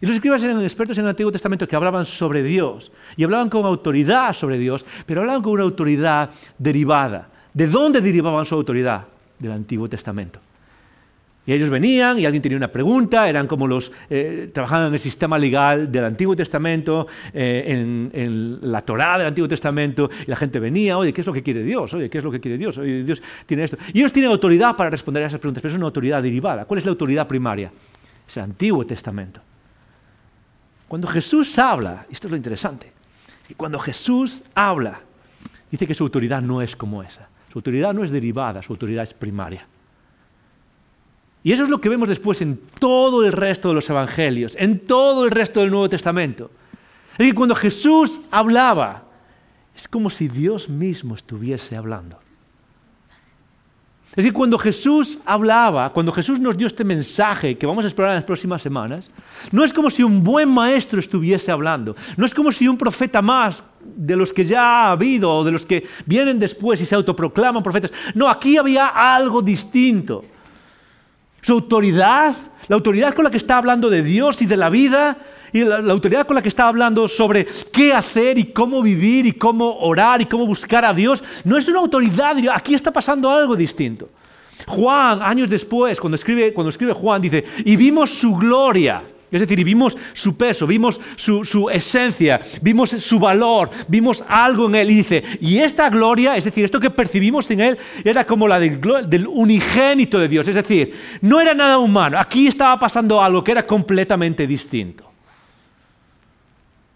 [0.00, 2.92] Y los escribas eran expertos en el Antiguo Testamento que hablaban sobre Dios.
[3.16, 7.28] Y hablaban con autoridad sobre Dios, pero hablaban con una autoridad derivada.
[7.52, 9.06] ¿De dónde derivaban su autoridad?
[9.38, 10.40] Del Antiguo Testamento.
[11.48, 15.00] Y ellos venían y alguien tenía una pregunta, eran como los, eh, trabajaban en el
[15.00, 20.60] sistema legal del Antiguo Testamento, eh, en, la Torá del Antiguo Testamento, y la gente
[20.60, 21.94] venía, oye, ¿qué es lo que quiere Dios?
[21.94, 22.76] Oye, ¿qué es lo que quiere Dios?
[22.76, 23.78] Oye, Dios tiene esto.
[23.94, 26.66] Y ellos tienen autoridad para responder a esas preguntas, pero es una autoridad derivada.
[26.66, 27.72] ¿Cuál es la autoridad primaria?
[28.28, 29.40] Es el Antiguo Testamento.
[30.86, 32.92] Cuando Jesús habla, esto es lo interesante,
[33.56, 35.00] cuando Jesús habla,
[35.70, 37.26] dice que su autoridad no es como esa.
[37.50, 39.66] Su autoridad no es derivada, su autoridad es primaria.
[41.42, 44.80] Y eso es lo que vemos después en todo el resto de los evangelios, en
[44.80, 46.50] todo el resto del Nuevo Testamento.
[47.16, 49.04] Es que cuando Jesús hablaba,
[49.74, 52.18] es como si Dios mismo estuviese hablando.
[54.16, 58.14] Es que cuando Jesús hablaba, cuando Jesús nos dio este mensaje que vamos a explorar
[58.14, 59.10] en las próximas semanas,
[59.52, 63.22] no es como si un buen maestro estuviese hablando, no es como si un profeta
[63.22, 66.96] más de los que ya ha habido o de los que vienen después y se
[66.96, 67.92] autoproclaman profetas.
[68.14, 70.24] No, aquí había algo distinto.
[71.48, 75.16] Su autoridad, la autoridad con la que está hablando de Dios y de la vida,
[75.50, 79.32] y la, autoridad con la que está hablando sobre qué hacer y cómo vivir y
[79.32, 83.56] cómo orar y cómo buscar a Dios, no es una autoridad, aquí está pasando algo
[83.56, 84.10] distinto.
[84.66, 89.02] Juan, años después, cuando escribe, cuando escribe Juan, dice, y vimos su gloria.
[89.30, 94.90] Es decir, vimos su peso, vimos su, esencia, vimos su valor, vimos algo en Él.
[94.90, 98.58] Y dice, y esta gloria, es decir, esto que percibimos en Él, era como la
[98.58, 100.48] del, del unigénito de Dios.
[100.48, 102.18] Es decir, no era nada humano.
[102.18, 105.04] Aquí estaba pasando algo que era completamente distinto.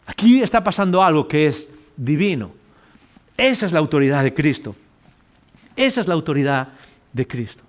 [0.07, 2.53] Aquí está pasando algo que es divino.
[3.37, 4.75] Esa es la autoridad de Cristo.
[5.77, 6.69] Esa es la autoridad
[7.13, 7.63] de Cristo.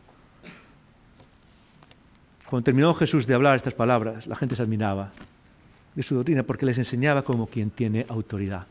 [2.53, 5.09] Cuando terminó Jesús de hablar estas palabras, la gente se admiraba
[5.95, 8.67] de su doctrina porque les enseñaba como quien tiene autoridad.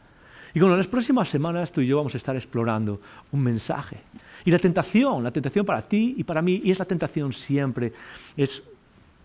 [0.54, 3.00] Y con las próximas semanas tú y yo vamos a estar explorando
[3.32, 3.96] un mensaje.
[4.44, 7.92] Y la tentación, la tentación para ti y para mí, y es la tentación siempre,
[8.36, 8.62] es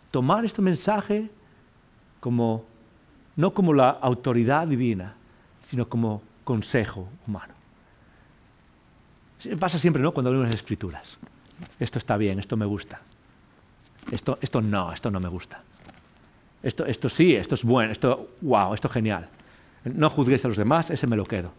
[0.09, 1.29] tomar este mensaje
[2.19, 2.65] como,
[3.35, 5.13] no como la autoridad divina,
[5.61, 7.53] sino como consejo humano.
[9.59, 10.11] Pasa siempre, ¿no?
[10.15, 11.19] Cuando leemos las escrituras.
[11.79, 12.99] Esto está bien, esto me gusta.
[14.11, 15.61] Esto, esto no, esto no me gusta.
[16.63, 19.29] Esto, esto sí, esto es bueno, esto, wow, esto es genial.
[19.83, 21.51] No juzgues a los demás, ese me lo quedo.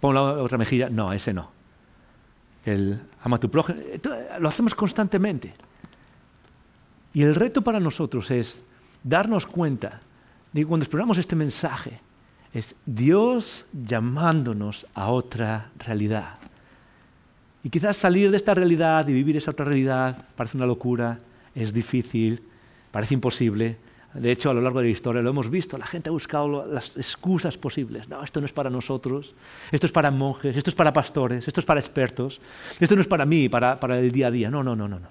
[0.00, 1.50] Pon la otra mejilla, no, ese no.
[2.64, 3.80] El ama tu prójimo,
[4.38, 5.54] lo hacemos constantemente.
[7.12, 8.62] Y el reto para nosotros es
[9.02, 10.00] darnos cuenta
[10.52, 12.00] de que cuando exploramos este mensaje,
[12.52, 16.34] es Dios llamándonos a otra realidad.
[17.62, 21.18] Y quizás salir de esta realidad y vivir esa otra realidad parece una locura,
[21.54, 22.42] es difícil,
[22.90, 23.76] parece imposible.
[24.14, 26.66] De hecho, a lo largo de la historia lo hemos visto, la gente ha buscado
[26.66, 28.08] las excusas posibles.
[28.08, 29.34] No, esto no es para nosotros,
[29.70, 32.40] esto es para monjes, esto es para pastores, esto es para expertos,
[32.80, 34.50] esto no es para mí, para, el día a día.
[34.50, 35.08] No, no, no, no, no.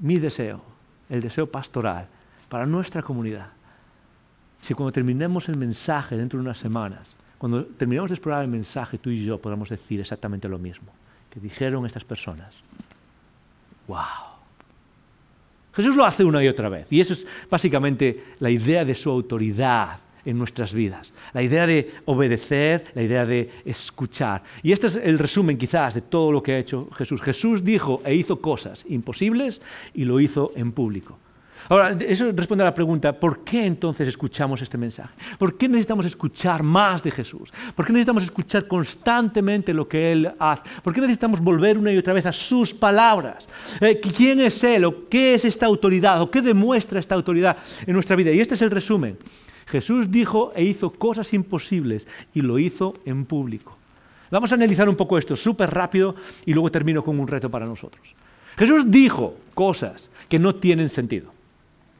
[0.00, 0.60] Mi deseo,
[1.08, 2.08] el deseo pastoral
[2.48, 3.48] para nuestra comunidad,
[4.60, 8.98] si cuando terminemos el mensaje dentro de unas semanas, cuando terminemos de explorar el mensaje,
[8.98, 10.90] tú y yo podamos decir exactamente lo mismo
[11.40, 12.62] dijeron estas personas.
[13.86, 13.98] ¡Wow!
[15.74, 16.86] Jesús lo hace una y otra vez.
[16.90, 21.12] Y eso es básicamente la idea de su autoridad en nuestras vidas.
[21.32, 24.42] La idea de obedecer, la idea de escuchar.
[24.62, 27.20] Y este es el resumen quizás de todo lo que ha hecho Jesús.
[27.20, 29.60] Jesús dijo e hizo cosas imposibles
[29.94, 31.18] y lo hizo en público.
[31.68, 35.14] Ahora, eso responde a la pregunta, ¿por qué entonces escuchamos este mensaje?
[35.38, 37.52] ¿Por qué necesitamos escuchar más de Jesús?
[37.74, 40.62] ¿Por qué necesitamos escuchar constantemente lo que Él hace?
[40.82, 43.48] ¿Por qué necesitamos volver una y otra vez a sus palabras?
[43.80, 44.84] Eh, ¿Quién es Él?
[44.84, 46.20] ¿O qué es esta autoridad?
[46.22, 48.30] ¿O qué demuestra esta autoridad en nuestra vida?
[48.32, 49.18] Y este es el resumen.
[49.66, 53.76] Jesús dijo e hizo cosas imposibles y lo hizo en público.
[54.30, 57.66] Vamos a analizar un poco esto súper rápido y luego termino con un reto para
[57.66, 58.14] nosotros.
[58.56, 61.35] Jesús dijo cosas que no tienen sentido.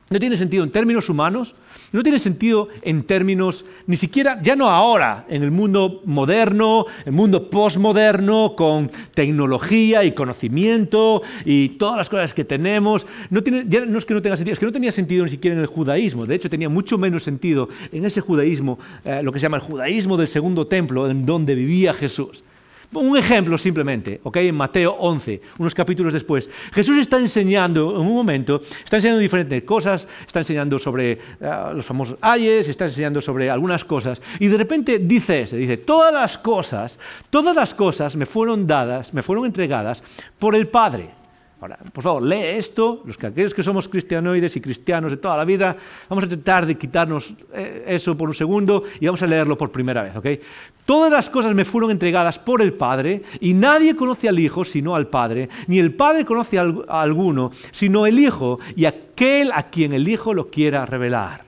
[0.08, 1.56] No tiene sentido en términos humanos,
[1.90, 7.10] no tiene sentido en términos, ni siquiera, ya no ahora, en el mundo moderno, el
[7.10, 13.04] mundo postmoderno, con tecnología y conocimiento y todas las cosas que tenemos.
[13.30, 15.56] No, tiene, ya es que no tenga sentido, es que no tenía sentido ni siquiera
[15.56, 16.24] en el judaísmo.
[16.24, 19.64] De hecho, tenía mucho menos sentido en ese judaísmo, eh, lo que se llama el
[19.64, 22.44] judaísmo del segundo templo, en donde vivía Jesús.
[22.92, 24.36] Un ejemplo simplemente, ¿ok?
[24.38, 26.48] En Mateo 11, unos capítulos después.
[26.72, 31.18] Jesús está enseñando, en un momento, está enseñando diferentes cosas, está enseñando sobre eh,
[31.74, 36.38] los famosos ayes, está enseñando sobre algunas cosas, y de repente dice dice, todas las
[36.38, 36.98] cosas,
[37.30, 40.02] todas las cosas me fueron dadas, me fueron entregadas
[40.38, 41.25] por el Padre.
[41.92, 45.44] Por favor, lee esto, los que, aquellos que somos cristianoides y cristianos de toda la
[45.44, 45.76] vida,
[46.08, 49.72] vamos a tratar de quitarnos eh, eso por un segundo y vamos a leerlo por
[49.72, 50.26] primera vez, ¿ok?
[50.84, 54.94] Todas las cosas me fueron entregadas por el Padre y nadie conoce al Hijo sino
[54.94, 59.92] al Padre, ni el Padre conoce a alguno sino el Hijo y aquel a quien
[59.92, 61.44] el Hijo lo quiera revelar.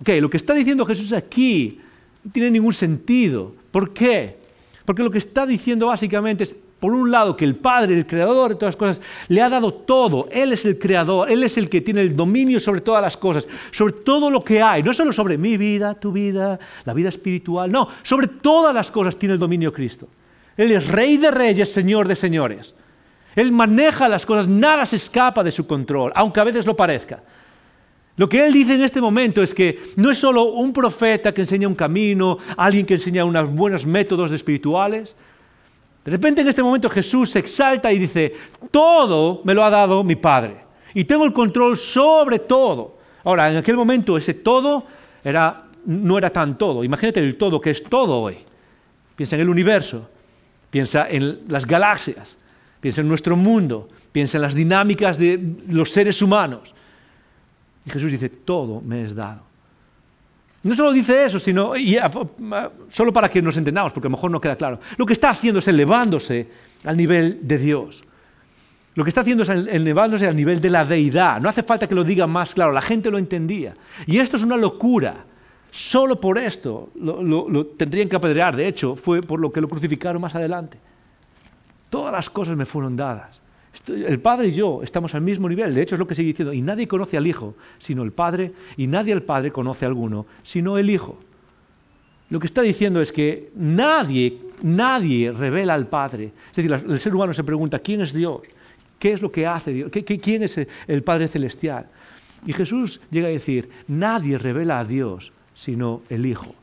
[0.00, 1.80] Ok, lo que está diciendo Jesús aquí
[2.22, 3.54] no tiene ningún sentido.
[3.70, 4.36] ¿Por qué?
[4.84, 8.50] Porque lo que está diciendo básicamente es por un lado, que el Padre, el Creador
[8.50, 10.28] de todas las cosas, le ha dado todo.
[10.30, 13.48] Él es el Creador, Él es el que tiene el dominio sobre todas las cosas,
[13.70, 14.82] sobre todo lo que hay.
[14.82, 19.16] No solo sobre mi vida, tu vida, la vida espiritual, no, sobre todas las cosas
[19.16, 20.08] tiene el dominio Cristo.
[20.58, 22.74] Él es Rey de Reyes, Señor de Señores.
[23.34, 27.22] Él maneja las cosas, nada se escapa de su control, aunque a veces lo parezca.
[28.18, 31.40] Lo que él dice en este momento es que no es solo un profeta que
[31.40, 35.16] enseña un camino, alguien que enseña unos buenos métodos espirituales,
[36.04, 38.34] de repente en este momento Jesús se exalta y dice,
[38.70, 42.98] todo me lo ha dado mi Padre y tengo el control sobre todo.
[43.24, 44.86] Ahora, en aquel momento ese todo
[45.24, 46.84] era, no era tan todo.
[46.84, 48.36] Imagínate el todo que es todo hoy.
[49.16, 50.08] Piensa en el universo,
[50.70, 52.36] piensa en las galaxias,
[52.80, 56.74] piensa en nuestro mundo, piensa en las dinámicas de los seres humanos.
[57.86, 59.43] Y Jesús dice, todo me es dado.
[60.64, 61.72] No solo dice eso, sino,
[62.88, 64.80] solo para que nos entendamos, porque a lo mejor no queda claro.
[64.96, 66.48] Lo que está haciendo es elevándose
[66.84, 68.02] al nivel de Dios.
[68.94, 71.38] Lo que está haciendo es elevándose al nivel de la deidad.
[71.40, 73.74] No hace falta que lo diga más claro, la gente lo entendía.
[74.06, 75.26] Y esto es una locura.
[75.70, 78.56] Solo por esto lo, tendrían que apedrear.
[78.56, 80.78] De hecho, fue por lo que lo crucificaron más adelante.
[81.90, 83.38] Todas las cosas me fueron dadas.
[83.86, 85.74] El Padre y yo estamos al mismo nivel.
[85.74, 86.52] De hecho, es lo que sigue diciendo.
[86.52, 90.26] Y nadie conoce al Hijo sino el Padre, y nadie al Padre conoce a alguno
[90.42, 91.18] sino el Hijo.
[92.30, 96.32] Lo que está diciendo es que nadie, nadie revela al Padre.
[96.50, 98.40] Es decir, el ser humano se pregunta, ¿quién es Dios?
[98.98, 99.90] ¿Qué es lo que hace Dios?
[99.92, 101.86] quién es el Padre Celestial?
[102.46, 106.54] Y Jesús llega a decir, nadie revela a Dios sino el Hijo.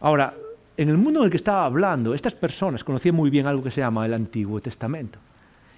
[0.00, 0.34] Ahora,
[0.76, 3.70] en el mundo en el que estaba hablando, estas personas conocían muy bien algo que
[3.70, 5.18] se llama el Antiguo Testamento.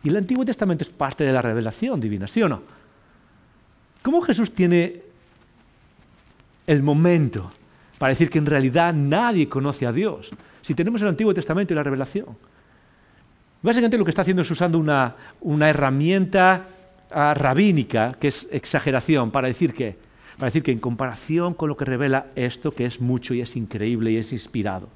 [0.03, 2.63] Y el Antiguo Testamento es parte de la revelación divina, ¿sí o no?
[4.03, 5.03] ¿Cómo Jesús tiene
[6.67, 7.51] el momento
[7.99, 10.31] para decir que en realidad nadie conoce a Dios?
[10.63, 12.37] Si tenemos el Antiguo Testamento y la revelación.
[13.63, 16.67] Básicamente lo que está haciendo es usando una, herramienta
[17.11, 19.97] ah, rabínica, que es exageración, para decir que,
[20.37, 23.57] para decir que en comparación con lo que revela esto, que es mucho y es
[23.57, 24.89] increíble y es inspirado,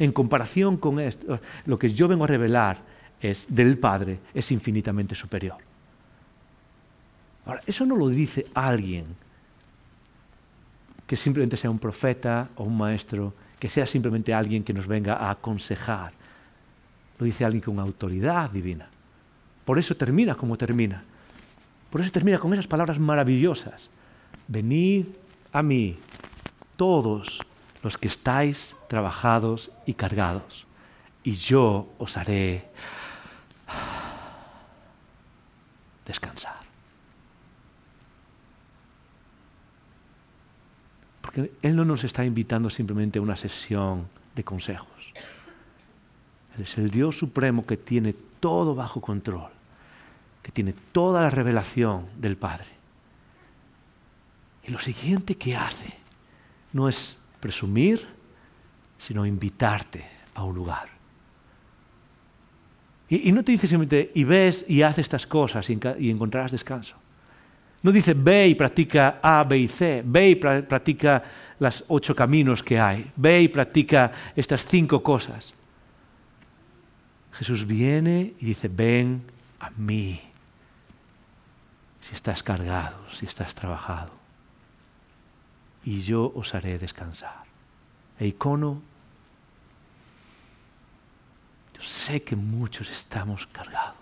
[0.00, 2.91] en comparación con esto, lo que yo vengo a revelar
[3.22, 5.58] es del Padre es infinitamente superior.
[7.46, 9.06] Ahora, eso no lo dice alguien
[11.06, 15.14] que simplemente sea un profeta o un maestro, que sea simplemente alguien que nos venga
[15.14, 16.12] a aconsejar
[17.22, 18.88] lo dice alguien con autoridad divina.
[19.64, 21.04] Por eso termina como termina.
[21.88, 23.90] Por eso termina con esas palabras maravillosas.
[24.48, 25.06] Venid
[25.52, 25.98] a mí,
[26.76, 27.38] todos
[27.82, 30.66] los que estáis trabajados y cargados,
[31.22, 32.64] y yo os haré
[36.06, 36.60] descansar.
[41.20, 44.88] Porque Él no nos está invitando simplemente a una sesión de consejos.
[46.56, 49.50] Él es el Dios supremo que tiene todo bajo control,
[50.42, 52.68] que tiene toda la revelación del Padre.
[54.64, 55.94] Y lo siguiente que hace
[56.72, 58.06] no es presumir,
[58.98, 60.04] sino invitarte
[60.34, 61.01] a un lugar.
[63.14, 66.96] Y, no te dice simplemente, y ves y haces estas cosas y, encontrarás descanso.
[67.82, 71.22] No dice, ve y practica A, B y C, ve y practica
[71.58, 75.52] los ocho caminos que hay, ve y practica estas cinco cosas.
[77.32, 79.24] Jesús viene y dice, ven
[79.60, 80.18] a mí.
[82.00, 84.14] Si estás cargado, si estás trabajado.
[85.84, 87.44] Y yo os haré descansar.
[88.18, 88.80] E icono,
[91.82, 93.96] sé que muchos estamos cargados.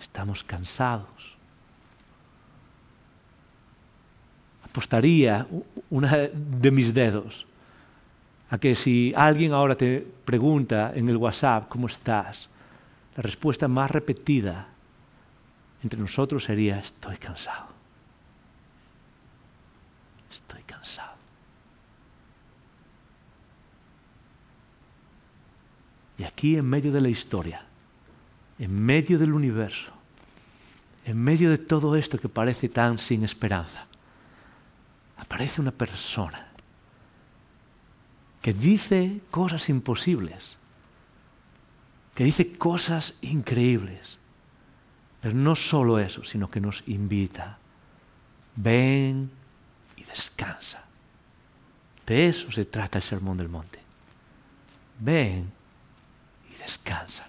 [0.00, 1.36] Estamos cansados.
[4.64, 5.46] Apostaría
[5.90, 7.46] una de mis dedos
[8.50, 12.48] a que si alguien ahora te pregunta en el WhatsApp cómo estás,
[13.16, 14.68] la respuesta más repetida
[15.82, 17.68] entre nosotros sería estoy cansado.
[20.30, 21.18] Estoy cansado.
[26.18, 27.64] Y aquí en medio de la historia,
[28.58, 29.92] en medio del universo,
[31.04, 33.86] en medio de todo esto que parece tan sin esperanza,
[35.16, 36.48] aparece una persona
[38.42, 40.56] que dice cosas imposibles,
[42.14, 44.18] que dice cosas increíbles.
[45.20, 47.58] Pero no solo eso, sino que nos invita.
[48.56, 49.30] Ven
[49.96, 50.84] y descansa.
[52.06, 53.80] De eso se trata el Sermón del Monte.
[55.00, 55.57] Ven
[56.68, 57.26] descansa.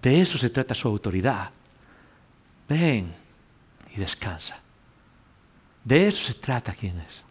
[0.00, 1.50] De eso se trata su autoridad.
[2.68, 3.12] Ven
[3.94, 4.56] y descansa.
[5.84, 7.22] De eso se trata quién es.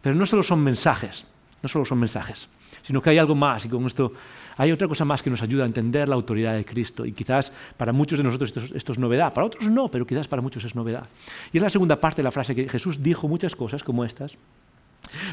[0.00, 1.24] Pero no solo son mensajes,
[1.62, 2.48] no solo son mensajes,
[2.82, 4.12] sino que hay algo más y con esto
[4.56, 7.52] hay otra cosa más que nos ayuda a entender la autoridad de Cristo y quizás
[7.76, 10.74] para muchos de nosotros esto, es novedad, para otros no, pero quizás para muchos es
[10.74, 11.06] novedad.
[11.52, 14.36] Y es la segunda parte de la frase que Jesús dijo muchas cosas como estas,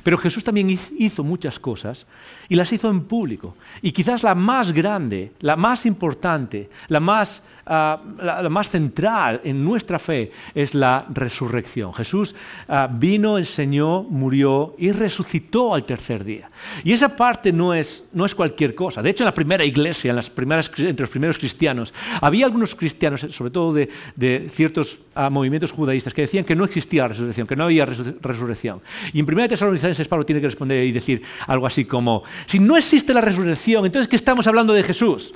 [0.04, 2.06] pero Jesús también hizo muchas cosas
[2.48, 3.56] y las hizo en público.
[3.82, 9.64] Y quizás la más grande, la más importante, la más Ah, la, más central en
[9.64, 11.94] nuestra fe es la resurrección.
[11.94, 12.34] Jesús
[12.68, 16.50] ah, vino, enseñó, murió y resucitó al tercer día.
[16.84, 19.04] Y esa parte no es, no es cualquier cosa.
[19.04, 22.74] De hecho, en la primera iglesia, en las primeras, entre los primeros cristianos, había algunos
[22.74, 27.10] cristianos, sobre todo de, de ciertos ah, movimientos judaístas, que decían que no existía la
[27.10, 28.82] resurrección, que no había resurrección.
[29.14, 32.78] Y en primera Tesalonicenses Pablo tiene que responder y decir algo así como, si no
[32.78, 35.34] existe la resurrección, entonces ¿qué estamos hablando de Jesús?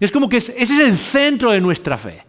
[0.00, 2.24] Es como que ese es el centro de nuestra fe.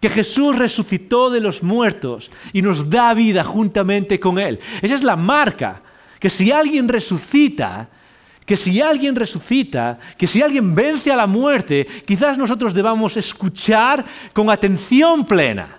[0.00, 4.60] Que Jesús resucitó de los muertos y nos da vida juntamente con Él.
[4.80, 5.82] Esa es la marca.
[6.20, 7.88] Que si alguien resucita,
[8.44, 14.04] que si alguien resucita, que si alguien vence a la muerte, quizás nosotros debamos escuchar
[14.32, 15.78] con atención plena.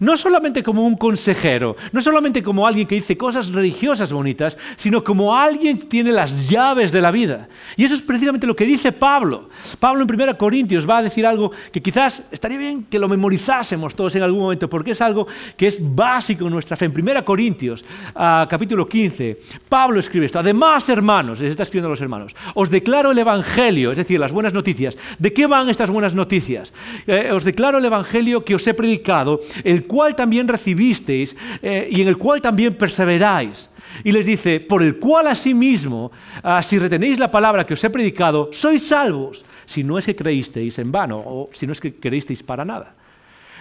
[0.00, 5.02] No solamente como un consejero, no solamente como alguien que dice cosas religiosas bonitas, sino
[5.02, 7.48] como alguien que tiene las llaves de la vida.
[7.76, 9.48] Y eso es precisamente lo que dice Pablo.
[9.78, 13.94] Pablo en 1 Corintios va a decir algo que quizás estaría bien que lo memorizásemos
[13.94, 15.26] todos en algún momento, porque es algo
[15.56, 16.86] que es básico en nuestra fe.
[16.86, 17.84] En 1 Corintios,
[18.14, 20.38] capítulo 15, Pablo escribe esto.
[20.38, 24.32] Además, hermanos, les está escribiendo a los hermanos, os declaro el Evangelio, es decir, las
[24.32, 24.96] buenas noticias.
[25.18, 26.72] ¿De qué van estas buenas noticias?
[27.06, 32.02] Eh, os declaro el Evangelio que os he predicado, el cual también recibisteis eh, y
[32.02, 33.68] en el cual también perseveráis.
[34.04, 36.12] Y les dice, por el cual asimismo,
[36.42, 40.14] ah, si retenéis la palabra que os he predicado, sois salvos, si no es que
[40.14, 42.94] creísteis en vano o si no es que creísteis para nada.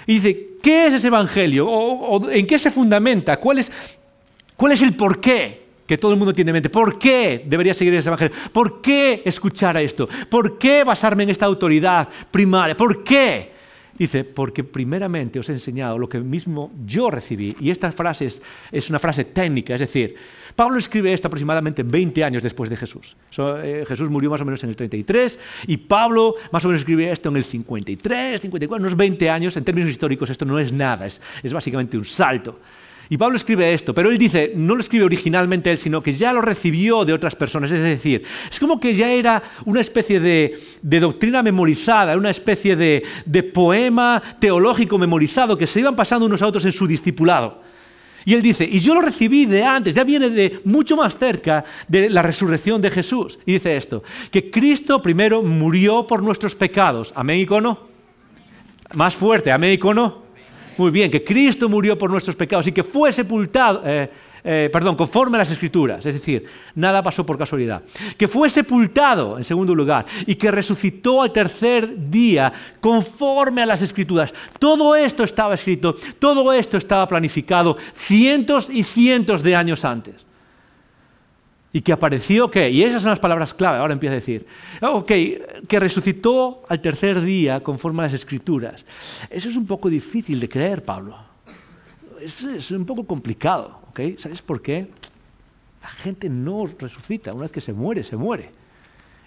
[0.05, 1.67] Y dice, ¿qué es ese evangelio?
[1.67, 3.37] ¿O, en qué se fundamenta?
[3.37, 3.71] ¿Cuál es,
[4.55, 5.67] ¿Cuál es el porqué?
[5.87, 6.69] que todo el mundo tiene en mente.
[6.69, 8.35] ¿Por qué debería seguir ese evangelio?
[8.51, 10.09] ¿Por qué escuchar a esto?
[10.29, 12.75] ¿Por qué basarme en esta autoridad primaria?
[12.75, 13.53] ¿Por qué?
[13.97, 17.55] Dice, porque primeramente os he enseñado lo que mismo yo recibí.
[17.59, 18.25] Y esta frase
[18.71, 20.15] es, una frase técnica, es decir,
[20.55, 23.15] Pablo escribe esto aproximadamente 20 años después de Jesús.
[23.37, 27.11] Eh, Jesús murió más o menos en el 33 y Pablo más o menos escribe
[27.11, 29.57] esto en el 53, 54, unos 20 años.
[29.57, 32.59] En términos históricos esto no es nada, es básicamente un salto.
[33.09, 36.33] Y Pablo escribe esto, pero él dice, no lo escribe originalmente él, sino que ya
[36.33, 37.71] lo recibió de otras personas.
[37.71, 43.03] Es decir, es como que ya era una especie de, doctrina memorizada, una especie de,
[43.25, 47.61] de, poema teológico memorizado que se iban pasando unos a otros en su discipulado.
[48.25, 51.63] Y él dice, y yo lo recibí de antes, ya viene de mucho más cerca
[51.87, 53.39] de la resurrección de Jesús.
[53.45, 57.13] Y dice esto, que Cristo primero murió por nuestros pecados.
[57.15, 57.87] Amén, icono.
[58.95, 60.26] Más fuerte, amén, icono
[60.77, 64.09] muy bien, que Cristo murió por nuestros pecados y que fue sepultado, eh,
[64.43, 67.81] eh, perdón, conforme a las Escrituras, es decir, nada pasó por casualidad.
[68.17, 73.81] Que fue sepultado, en segundo lugar, y que resucitó al tercer día, conforme a las
[73.81, 74.33] Escrituras.
[74.59, 80.26] Todo esto estaba escrito, todo esto estaba planificado cientos y cientos de años antes
[81.77, 82.71] y que apareció ¿qué?
[82.71, 84.47] y esas son las palabras clave, ahora empieza a decir,
[84.81, 85.11] ok,
[85.67, 88.83] que resucitó al tercer día conforme a las escrituras.
[89.29, 91.15] Eso es un poco difícil de creer, Pablo.
[92.19, 94.17] Es, es un poco complicado, ¿ok?
[94.17, 94.87] ¿Sabes por qué?
[95.83, 98.49] La gente no resucita, una vez que se muere, se muere.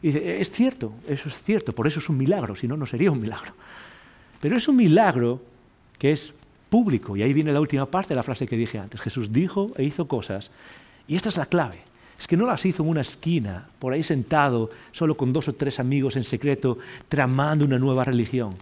[0.03, 2.85] Y dice, es cierto, eso es cierto, por eso es un milagro, si no, no
[2.85, 3.53] sería un milagro.
[4.41, 5.41] Pero es un milagro
[6.01, 6.35] que es
[6.69, 9.01] público, y ahí viene la última parte de la frase que dije antes.
[9.01, 10.51] Jesús dijo e hizo cosas,
[11.07, 11.89] y esta es la clave
[12.21, 15.55] es que no las hizo en una esquina, por ahí sentado, solo con dos o
[15.55, 16.77] tres amigos en secreto,
[17.09, 18.55] tramando una nueva religión.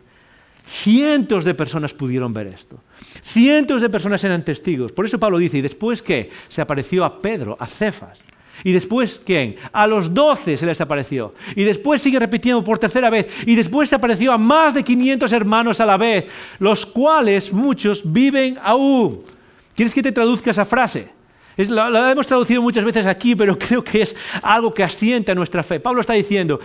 [0.65, 2.79] Cientos de personas pudieron ver esto.
[3.21, 4.93] Cientos de personas eran testigos.
[4.93, 6.31] Por eso Pablo dice, ¿y después qué?
[6.47, 8.21] Se apareció a Pedro, a Cefas.
[8.63, 9.57] ¿Y después quién?
[9.73, 11.35] A los doce se les apareció.
[11.57, 13.27] Y después sigue repitiendo por tercera vez.
[13.45, 16.27] Y después se apareció a más de 500 hermanos a la vez,
[16.61, 19.23] los cuales muchos viven aún.
[19.75, 21.18] ¿Quieres que te traduzca esa frase?
[21.67, 25.81] La, hemos traducido muchas veces aquí, pero creo que es algo que asienta nuestra fe.
[25.81, 26.61] Pablo está diciendo,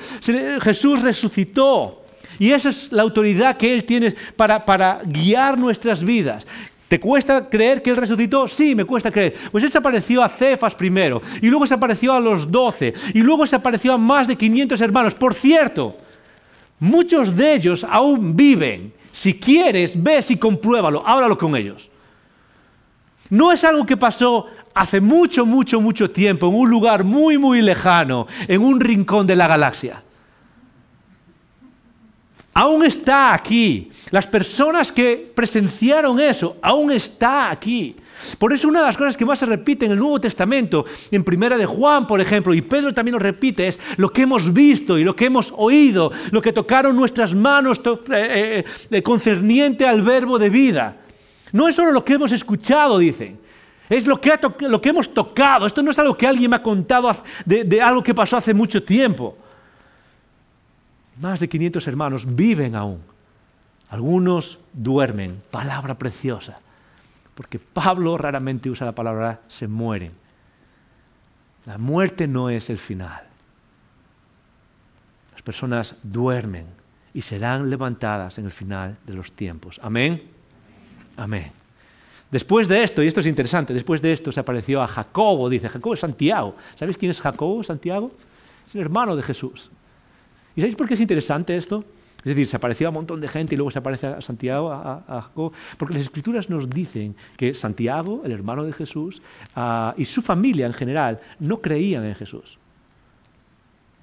[0.62, 2.04] Jesús resucitó.
[2.40, 6.46] Y esa es la autoridad que Él tiene para, guiar nuestras vidas.
[6.88, 8.48] ¿Te cuesta creer que Él resucitó?
[8.48, 9.36] Sí, me cuesta creer.
[9.52, 13.22] Pues Él se apareció a Cefas primero, y luego se apareció a los doce, y
[13.22, 15.16] luego se apareció a más de 500 hermanos.
[15.16, 15.96] Por cierto,
[16.80, 18.94] muchos de ellos aún viven.
[19.12, 21.90] Si quieres, ves y compruébalo, háblalo con ellos.
[23.34, 27.64] No es algo que pasó hace mucho, mucho, mucho tiempo, en un lugar muy, muy
[27.64, 30.04] lejano, en un rincón de la galaxia.
[32.54, 33.90] Aún está aquí.
[34.12, 37.96] Las personas que presenciaron eso, aún está aquí.
[38.38, 41.24] Por eso una de las cosas que más se repite en el Nuevo Testamento, en
[41.24, 45.00] Primera de Juan, por ejemplo, y Pedro también lo repite, es lo que hemos visto
[45.00, 50.04] y lo que hemos oído, lo que tocaron nuestras manos eh, eh, eh, concerniente al
[50.04, 50.98] verbo de vida.
[51.54, 53.40] No es solo lo que hemos escuchado, dicen.
[53.88, 55.68] Es lo que, lo que hemos tocado.
[55.68, 58.84] Esto no es algo que alguien me ha contado de, algo que pasó hace mucho
[58.84, 59.38] tiempo.
[61.22, 63.02] Más de 500 hermanos viven aún.
[63.90, 65.44] Algunos duermen.
[65.52, 66.60] Palabra preciosa.
[67.36, 70.12] Porque Pablo raramente usa la palabra se mueren.
[71.66, 73.22] La muerte no es el final.
[75.34, 76.66] Las personas duermen
[77.14, 79.80] y serán levantadas en el final de los tiempos.
[79.84, 80.33] Amén.
[81.18, 81.52] Amén.
[82.32, 85.70] Después de esto, y esto es interesante, después de esto se apareció a Jacobo, dice,
[85.70, 86.56] Jacobo es Santiago.
[86.76, 88.12] ¿Sabéis quién es Jacobo, Santiago?
[88.66, 89.70] Es el hermano de Jesús.
[90.56, 91.86] ¿Y sabéis por qué es interesante esto?
[92.18, 94.72] Es decir, se apareció a un montón de gente y luego se aparece a Santiago,
[94.72, 99.22] a, Jacobo, porque las escrituras nos dicen que Santiago, el hermano de Jesús,
[99.56, 102.58] ah, y su familia en general no creían en Jesús.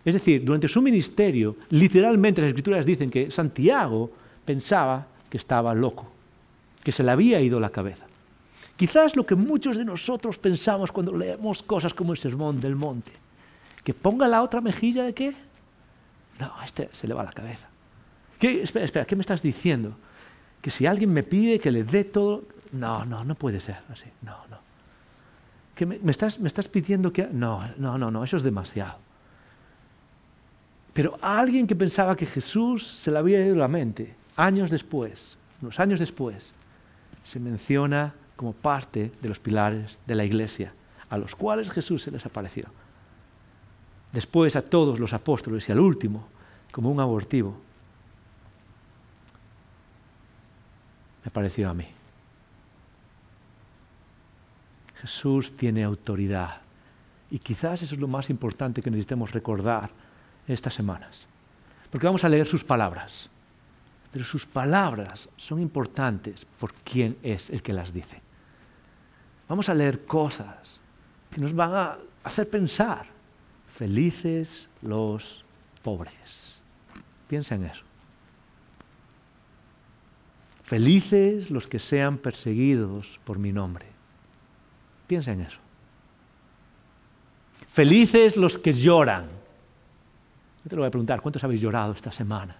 [0.04, 4.10] Es decir, durante su ministerio, literalmente las escrituras dicen que Santiago
[4.44, 6.10] pensaba que estaba loco,
[6.82, 8.06] que se le había ido la cabeza.
[8.76, 13.12] Quizás lo que muchos de nosotros pensamos cuando leemos cosas como el Sermón del Monte,
[13.84, 15.34] que ponga la otra mejilla de qué?
[16.38, 17.68] No, a este se le va la cabeza.
[18.38, 18.62] ¿Qué?
[18.62, 19.94] Espera, ¿qué me estás diciendo?
[20.62, 24.06] Que si alguien me pide que le dé todo, no, no, no puede ser así,
[24.22, 24.58] no, no.
[25.74, 27.26] ¿Que me, estás, me estás pidiendo que...
[27.26, 28.98] No, no, no, no, eso es demasiado.
[30.92, 35.78] Pero alguien que pensaba que Jesús se le había ido la mente, años después, unos
[35.78, 36.52] años después,
[37.24, 40.72] se menciona como parte de los pilares de la iglesia,
[41.08, 42.66] a los cuales Jesús se les apareció.
[44.12, 46.26] Después a todos los apóstoles y al último,
[46.72, 47.56] como un abortivo,
[51.24, 51.86] me pareció a mí.
[54.96, 56.60] Jesús tiene autoridad
[57.30, 59.90] y quizás eso es lo más importante que necesitemos recordar
[60.46, 61.26] estas semanas.
[61.90, 63.30] Porque vamos a leer sus palabras.
[64.12, 68.20] Pero sus palabras son importantes por quién es el que las dice.
[69.48, 70.80] Vamos a leer cosas
[71.30, 73.06] que nos van a hacer pensar.
[73.68, 75.44] Felices los
[75.82, 76.56] pobres.
[77.28, 77.84] Piensa en eso.
[80.64, 83.86] Felices los que sean perseguidos por mi nombre.
[85.06, 85.58] Piensa en eso.
[87.68, 89.40] Felices los que lloran
[90.64, 92.56] yo te lo voy a preguntar, ¿cuántos habéis llorado esta semana?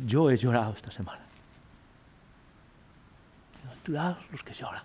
[0.00, 1.20] Yo he llorado esta semana.
[3.56, 4.82] Bienaventurados los que lloran.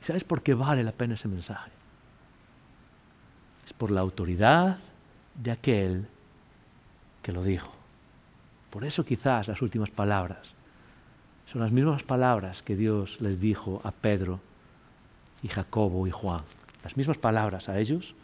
[0.00, 1.70] ¿Y sabes por qué vale la pena ese mensaje?
[3.64, 4.78] Es por la autoridad
[5.34, 6.06] de aquel
[7.22, 7.72] que lo dijo.
[8.70, 10.54] Por eso quizás las últimas palabras
[11.46, 14.40] son las mismas palabras que Dios les dijo a Pedro
[15.42, 16.40] y Jacobo y Juan.
[16.82, 18.14] Las mismas palabras a ellos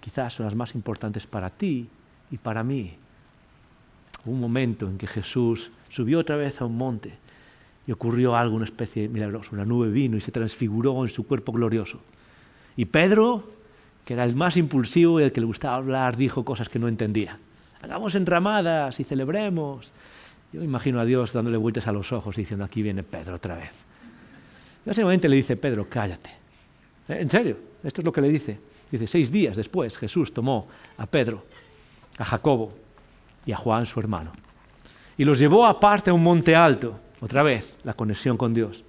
[0.00, 1.88] quizás son las más importantes para ti
[2.34, 2.94] y para mí.
[4.24, 7.14] Un momento en que Jesús subió otra vez a un monte
[7.86, 9.50] y ocurrió algo, una especie milagrosa.
[9.52, 12.00] Una nube vino y se transfiguró en su cuerpo glorioso.
[12.76, 13.48] Y Pedro,
[14.04, 16.88] que era el más impulsivo y el que le gustaba hablar, dijo cosas que no
[16.88, 17.38] entendía.
[17.82, 19.92] Hagamos enramadas y celebremos.
[20.52, 23.54] Yo imagino a Dios dándole vueltas a los ojos y diciendo, aquí viene Pedro otra
[23.54, 23.72] vez.
[24.84, 26.30] Y básicamente le dice, Pedro, cállate.
[27.06, 28.58] En serio, esto es lo que le dice.
[28.90, 31.44] Dice, seis días después Jesús tomó a Pedro,
[32.18, 32.72] a Jacobo
[33.46, 34.32] y a Juan su hermano
[35.16, 38.84] y los llevó aparte a un monte alto, otra vez la conexión con Dios.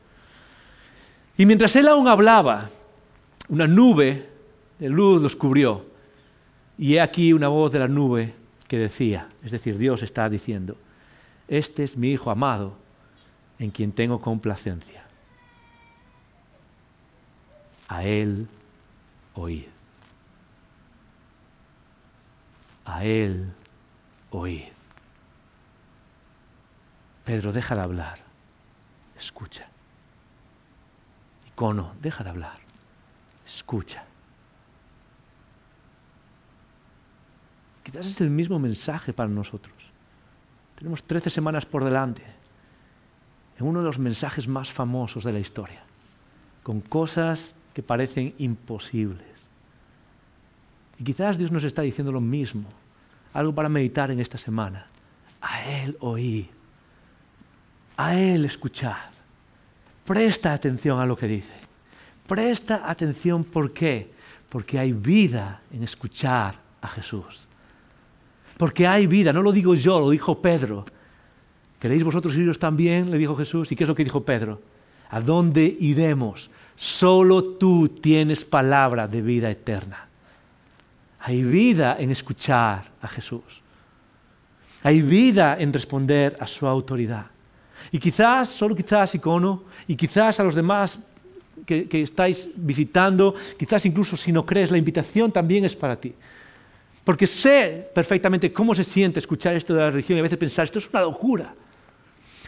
[1.37, 2.69] Y mientras él aún hablaba,
[3.49, 4.29] una nube
[4.79, 5.85] de luz los cubrió
[6.77, 8.33] y he aquí una voz de la nube
[8.67, 10.75] que decía, es decir, Dios está diciendo,
[11.47, 12.73] este es mi Hijo amado
[13.59, 15.03] en quien tengo complacencia.
[17.87, 18.47] A Él
[19.35, 19.74] oíd.
[22.85, 23.53] A Él
[24.31, 24.71] oíd.
[27.23, 28.19] Pedro, deja de hablar.
[29.17, 29.67] Escucha.
[31.47, 32.57] Icono, deja de hablar.
[33.45, 34.03] Escucha.
[37.83, 39.75] Quizás es el mismo mensaje para nosotros.
[40.75, 42.23] Tenemos 13 semanas por delante
[43.57, 45.81] en uno de los mensajes más famosos de la historia,
[46.63, 49.34] con cosas que parecen imposibles.
[50.99, 52.65] Y quizás Dios nos está diciendo lo mismo,
[53.33, 54.87] algo para meditar en esta semana.
[55.41, 56.45] A Él oíd,
[57.97, 58.95] a Él escuchad.
[60.05, 61.53] Presta atención a lo que dice.
[62.27, 64.11] Presta atención, ¿por qué?
[64.49, 67.47] Porque hay vida en escuchar a Jesús.
[68.57, 70.85] Porque hay vida, no lo digo yo, lo dijo Pedro.
[71.79, 73.11] ¿Queréis vosotros iros también?
[73.11, 73.71] Le dijo Jesús.
[73.71, 74.61] ¿Y qué es lo que dijo Pedro?
[75.09, 76.49] ¿A dónde iremos?
[76.75, 80.07] Solo tú tienes palabra de vida eterna.
[81.27, 83.41] Hay vida en escuchar a Jesús.
[84.83, 87.25] Hay vida en responder a su autoridad.
[87.91, 90.99] Y quizás, solo quizás, icono, y quizás a los demás
[91.65, 96.13] que, que, estáis visitando, quizás incluso si no crees, la invitación también es para ti.
[97.03, 100.65] Porque sé perfectamente cómo se siente escuchar esto de la religión y a veces pensar,
[100.65, 101.55] esto es una locura.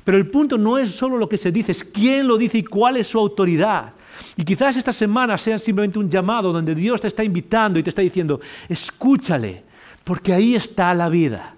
[0.03, 2.63] Pero el punto no es solo lo que se dice, es quién lo dice y
[2.63, 3.93] cuál es su autoridad.
[4.35, 7.89] Y quizás esta semana sea simplemente un llamado donde Dios te está invitando y te
[7.89, 8.39] está diciendo,
[8.69, 9.63] escúchale,
[10.03, 11.55] porque ahí está la vida.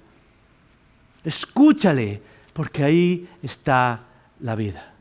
[1.24, 2.22] Escúchale,
[2.54, 4.02] porque ahí está
[4.40, 4.94] la vida.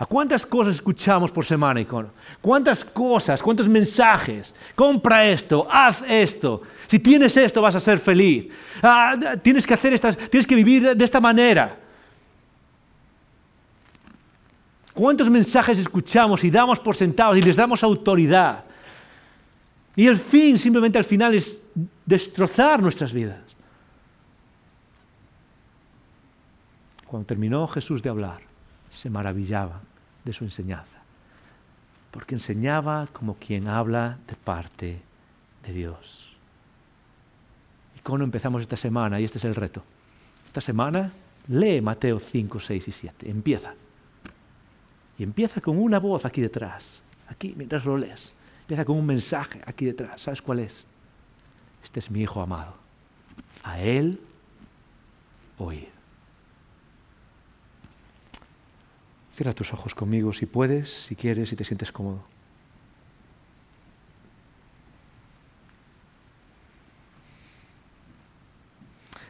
[0.00, 2.08] ¿A cuántas cosas escuchamos por semana, Icono?
[2.40, 4.54] ¿Cuántas cosas, cuántos mensajes?
[4.74, 6.62] Compra esto, haz esto.
[6.86, 8.50] Si tienes esto vas a ser feliz.
[8.82, 11.76] Ah, tienes que hacer estas, tienes que vivir de esta manera.
[14.94, 18.64] ¿Cuántos mensajes escuchamos y damos por sentados y les damos autoridad?
[19.96, 21.60] Y el fin, simplemente al final, es
[22.04, 23.40] destrozar nuestras vidas.
[27.06, 28.40] Cuando terminó Jesús de hablar,
[28.90, 29.80] se maravillaba
[30.24, 30.96] de su enseñanza,
[32.10, 35.02] porque enseñaba como quien habla de parte
[35.66, 36.36] de Dios.
[37.96, 39.20] ¿Y cómo empezamos esta semana?
[39.20, 39.82] Y este es el reto.
[40.46, 41.12] Esta semana
[41.48, 43.30] lee Mateo 5, 6 y 7.
[43.30, 43.74] Empieza.
[45.20, 46.98] Y empieza con una voz aquí detrás,
[47.28, 48.32] aquí mientras lo lees.
[48.62, 50.22] Empieza con un mensaje aquí detrás.
[50.22, 50.82] ¿Sabes cuál es?
[51.84, 52.72] Este es mi hijo amado.
[53.62, 54.18] A él
[55.58, 55.90] oír.
[59.34, 62.22] Cierra tus ojos conmigo si puedes, si quieres, si te sientes cómodo.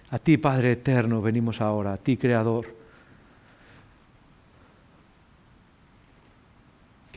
[0.09, 2.80] A ti, Padre Eterno, venimos ahora, a ti, Creador,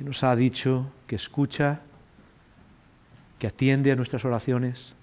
[0.03, 1.79] nos ha dicho que escucha,
[3.39, 4.93] que atiende a nuestras oraciones.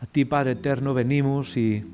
[0.00, 1.84] A ti, Padre Eterno, venimos y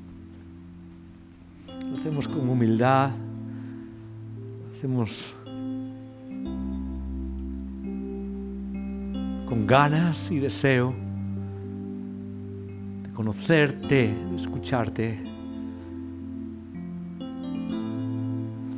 [1.89, 5.35] lo hacemos con humildad, lo hacemos
[9.47, 10.95] con ganas y deseo
[13.19, 15.38] conocerte, escucharte.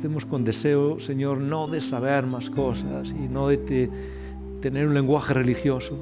[0.02, 3.88] Hacemos con deseo, Señor, no de saber más cosas y no de
[4.60, 5.96] tener un lenguaje religioso,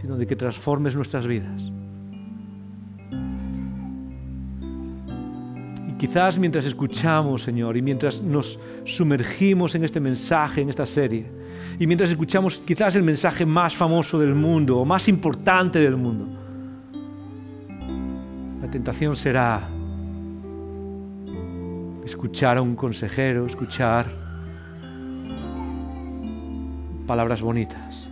[0.00, 1.70] sino de que transformes nuestras vidas.
[5.86, 11.26] Y quizás mientras escuchamos, Señor, y mientras nos sumergimos en este mensaje, en esta serie,
[11.78, 16.26] y mientras escuchamos quizás el mensaje más famoso del mundo o más importante del mundo,
[18.74, 19.68] tentación será
[22.04, 24.06] escuchar a un consejero, escuchar
[27.06, 28.08] palabras bonitas.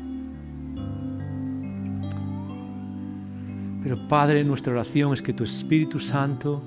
[3.83, 6.63] Pero Padre, nuestra oración es que tu Espíritu Santo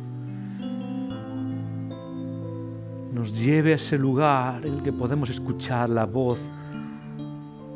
[3.14, 6.40] nos lleve a ese lugar en el que podemos escuchar la voz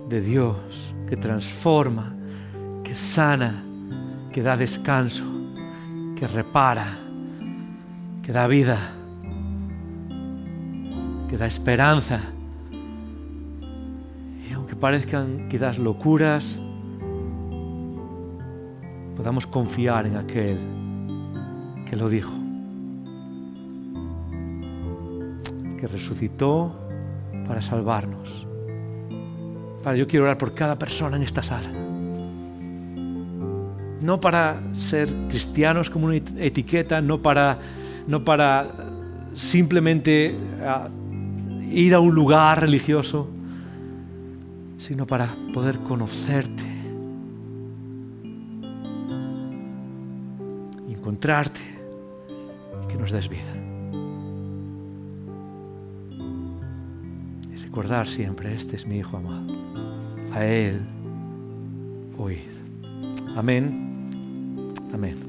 [0.10, 2.14] de Dios que transforma,
[2.84, 3.64] que sana,
[4.32, 5.40] que da descanso
[6.20, 7.00] que repara,
[8.22, 8.78] que da vida,
[11.30, 12.20] que da esperanza.
[14.50, 16.60] Y aunque parezcan quizás locuras,
[19.16, 20.58] podamos confiar en aquel
[21.90, 22.34] que lo dijo,
[25.80, 26.76] que resucitó
[27.48, 28.46] para salvarnos.
[29.84, 31.70] Para yo quiero orar por cada persona en esta sala
[34.02, 37.60] no para ser cristianos como una etiqueta, no para,
[38.08, 38.68] no para
[39.36, 40.90] simplemente ah,
[41.72, 43.28] ir a un lugar religioso,
[44.78, 46.64] sino para poder conocerte,
[50.88, 51.60] encontrarte
[52.88, 53.54] que nos des vida.
[57.54, 59.56] Y recordar siempre, este es mi Hijo amado,
[60.34, 60.82] a Él
[62.18, 62.50] oíd.
[63.36, 64.78] Amén.
[64.94, 65.29] Amén.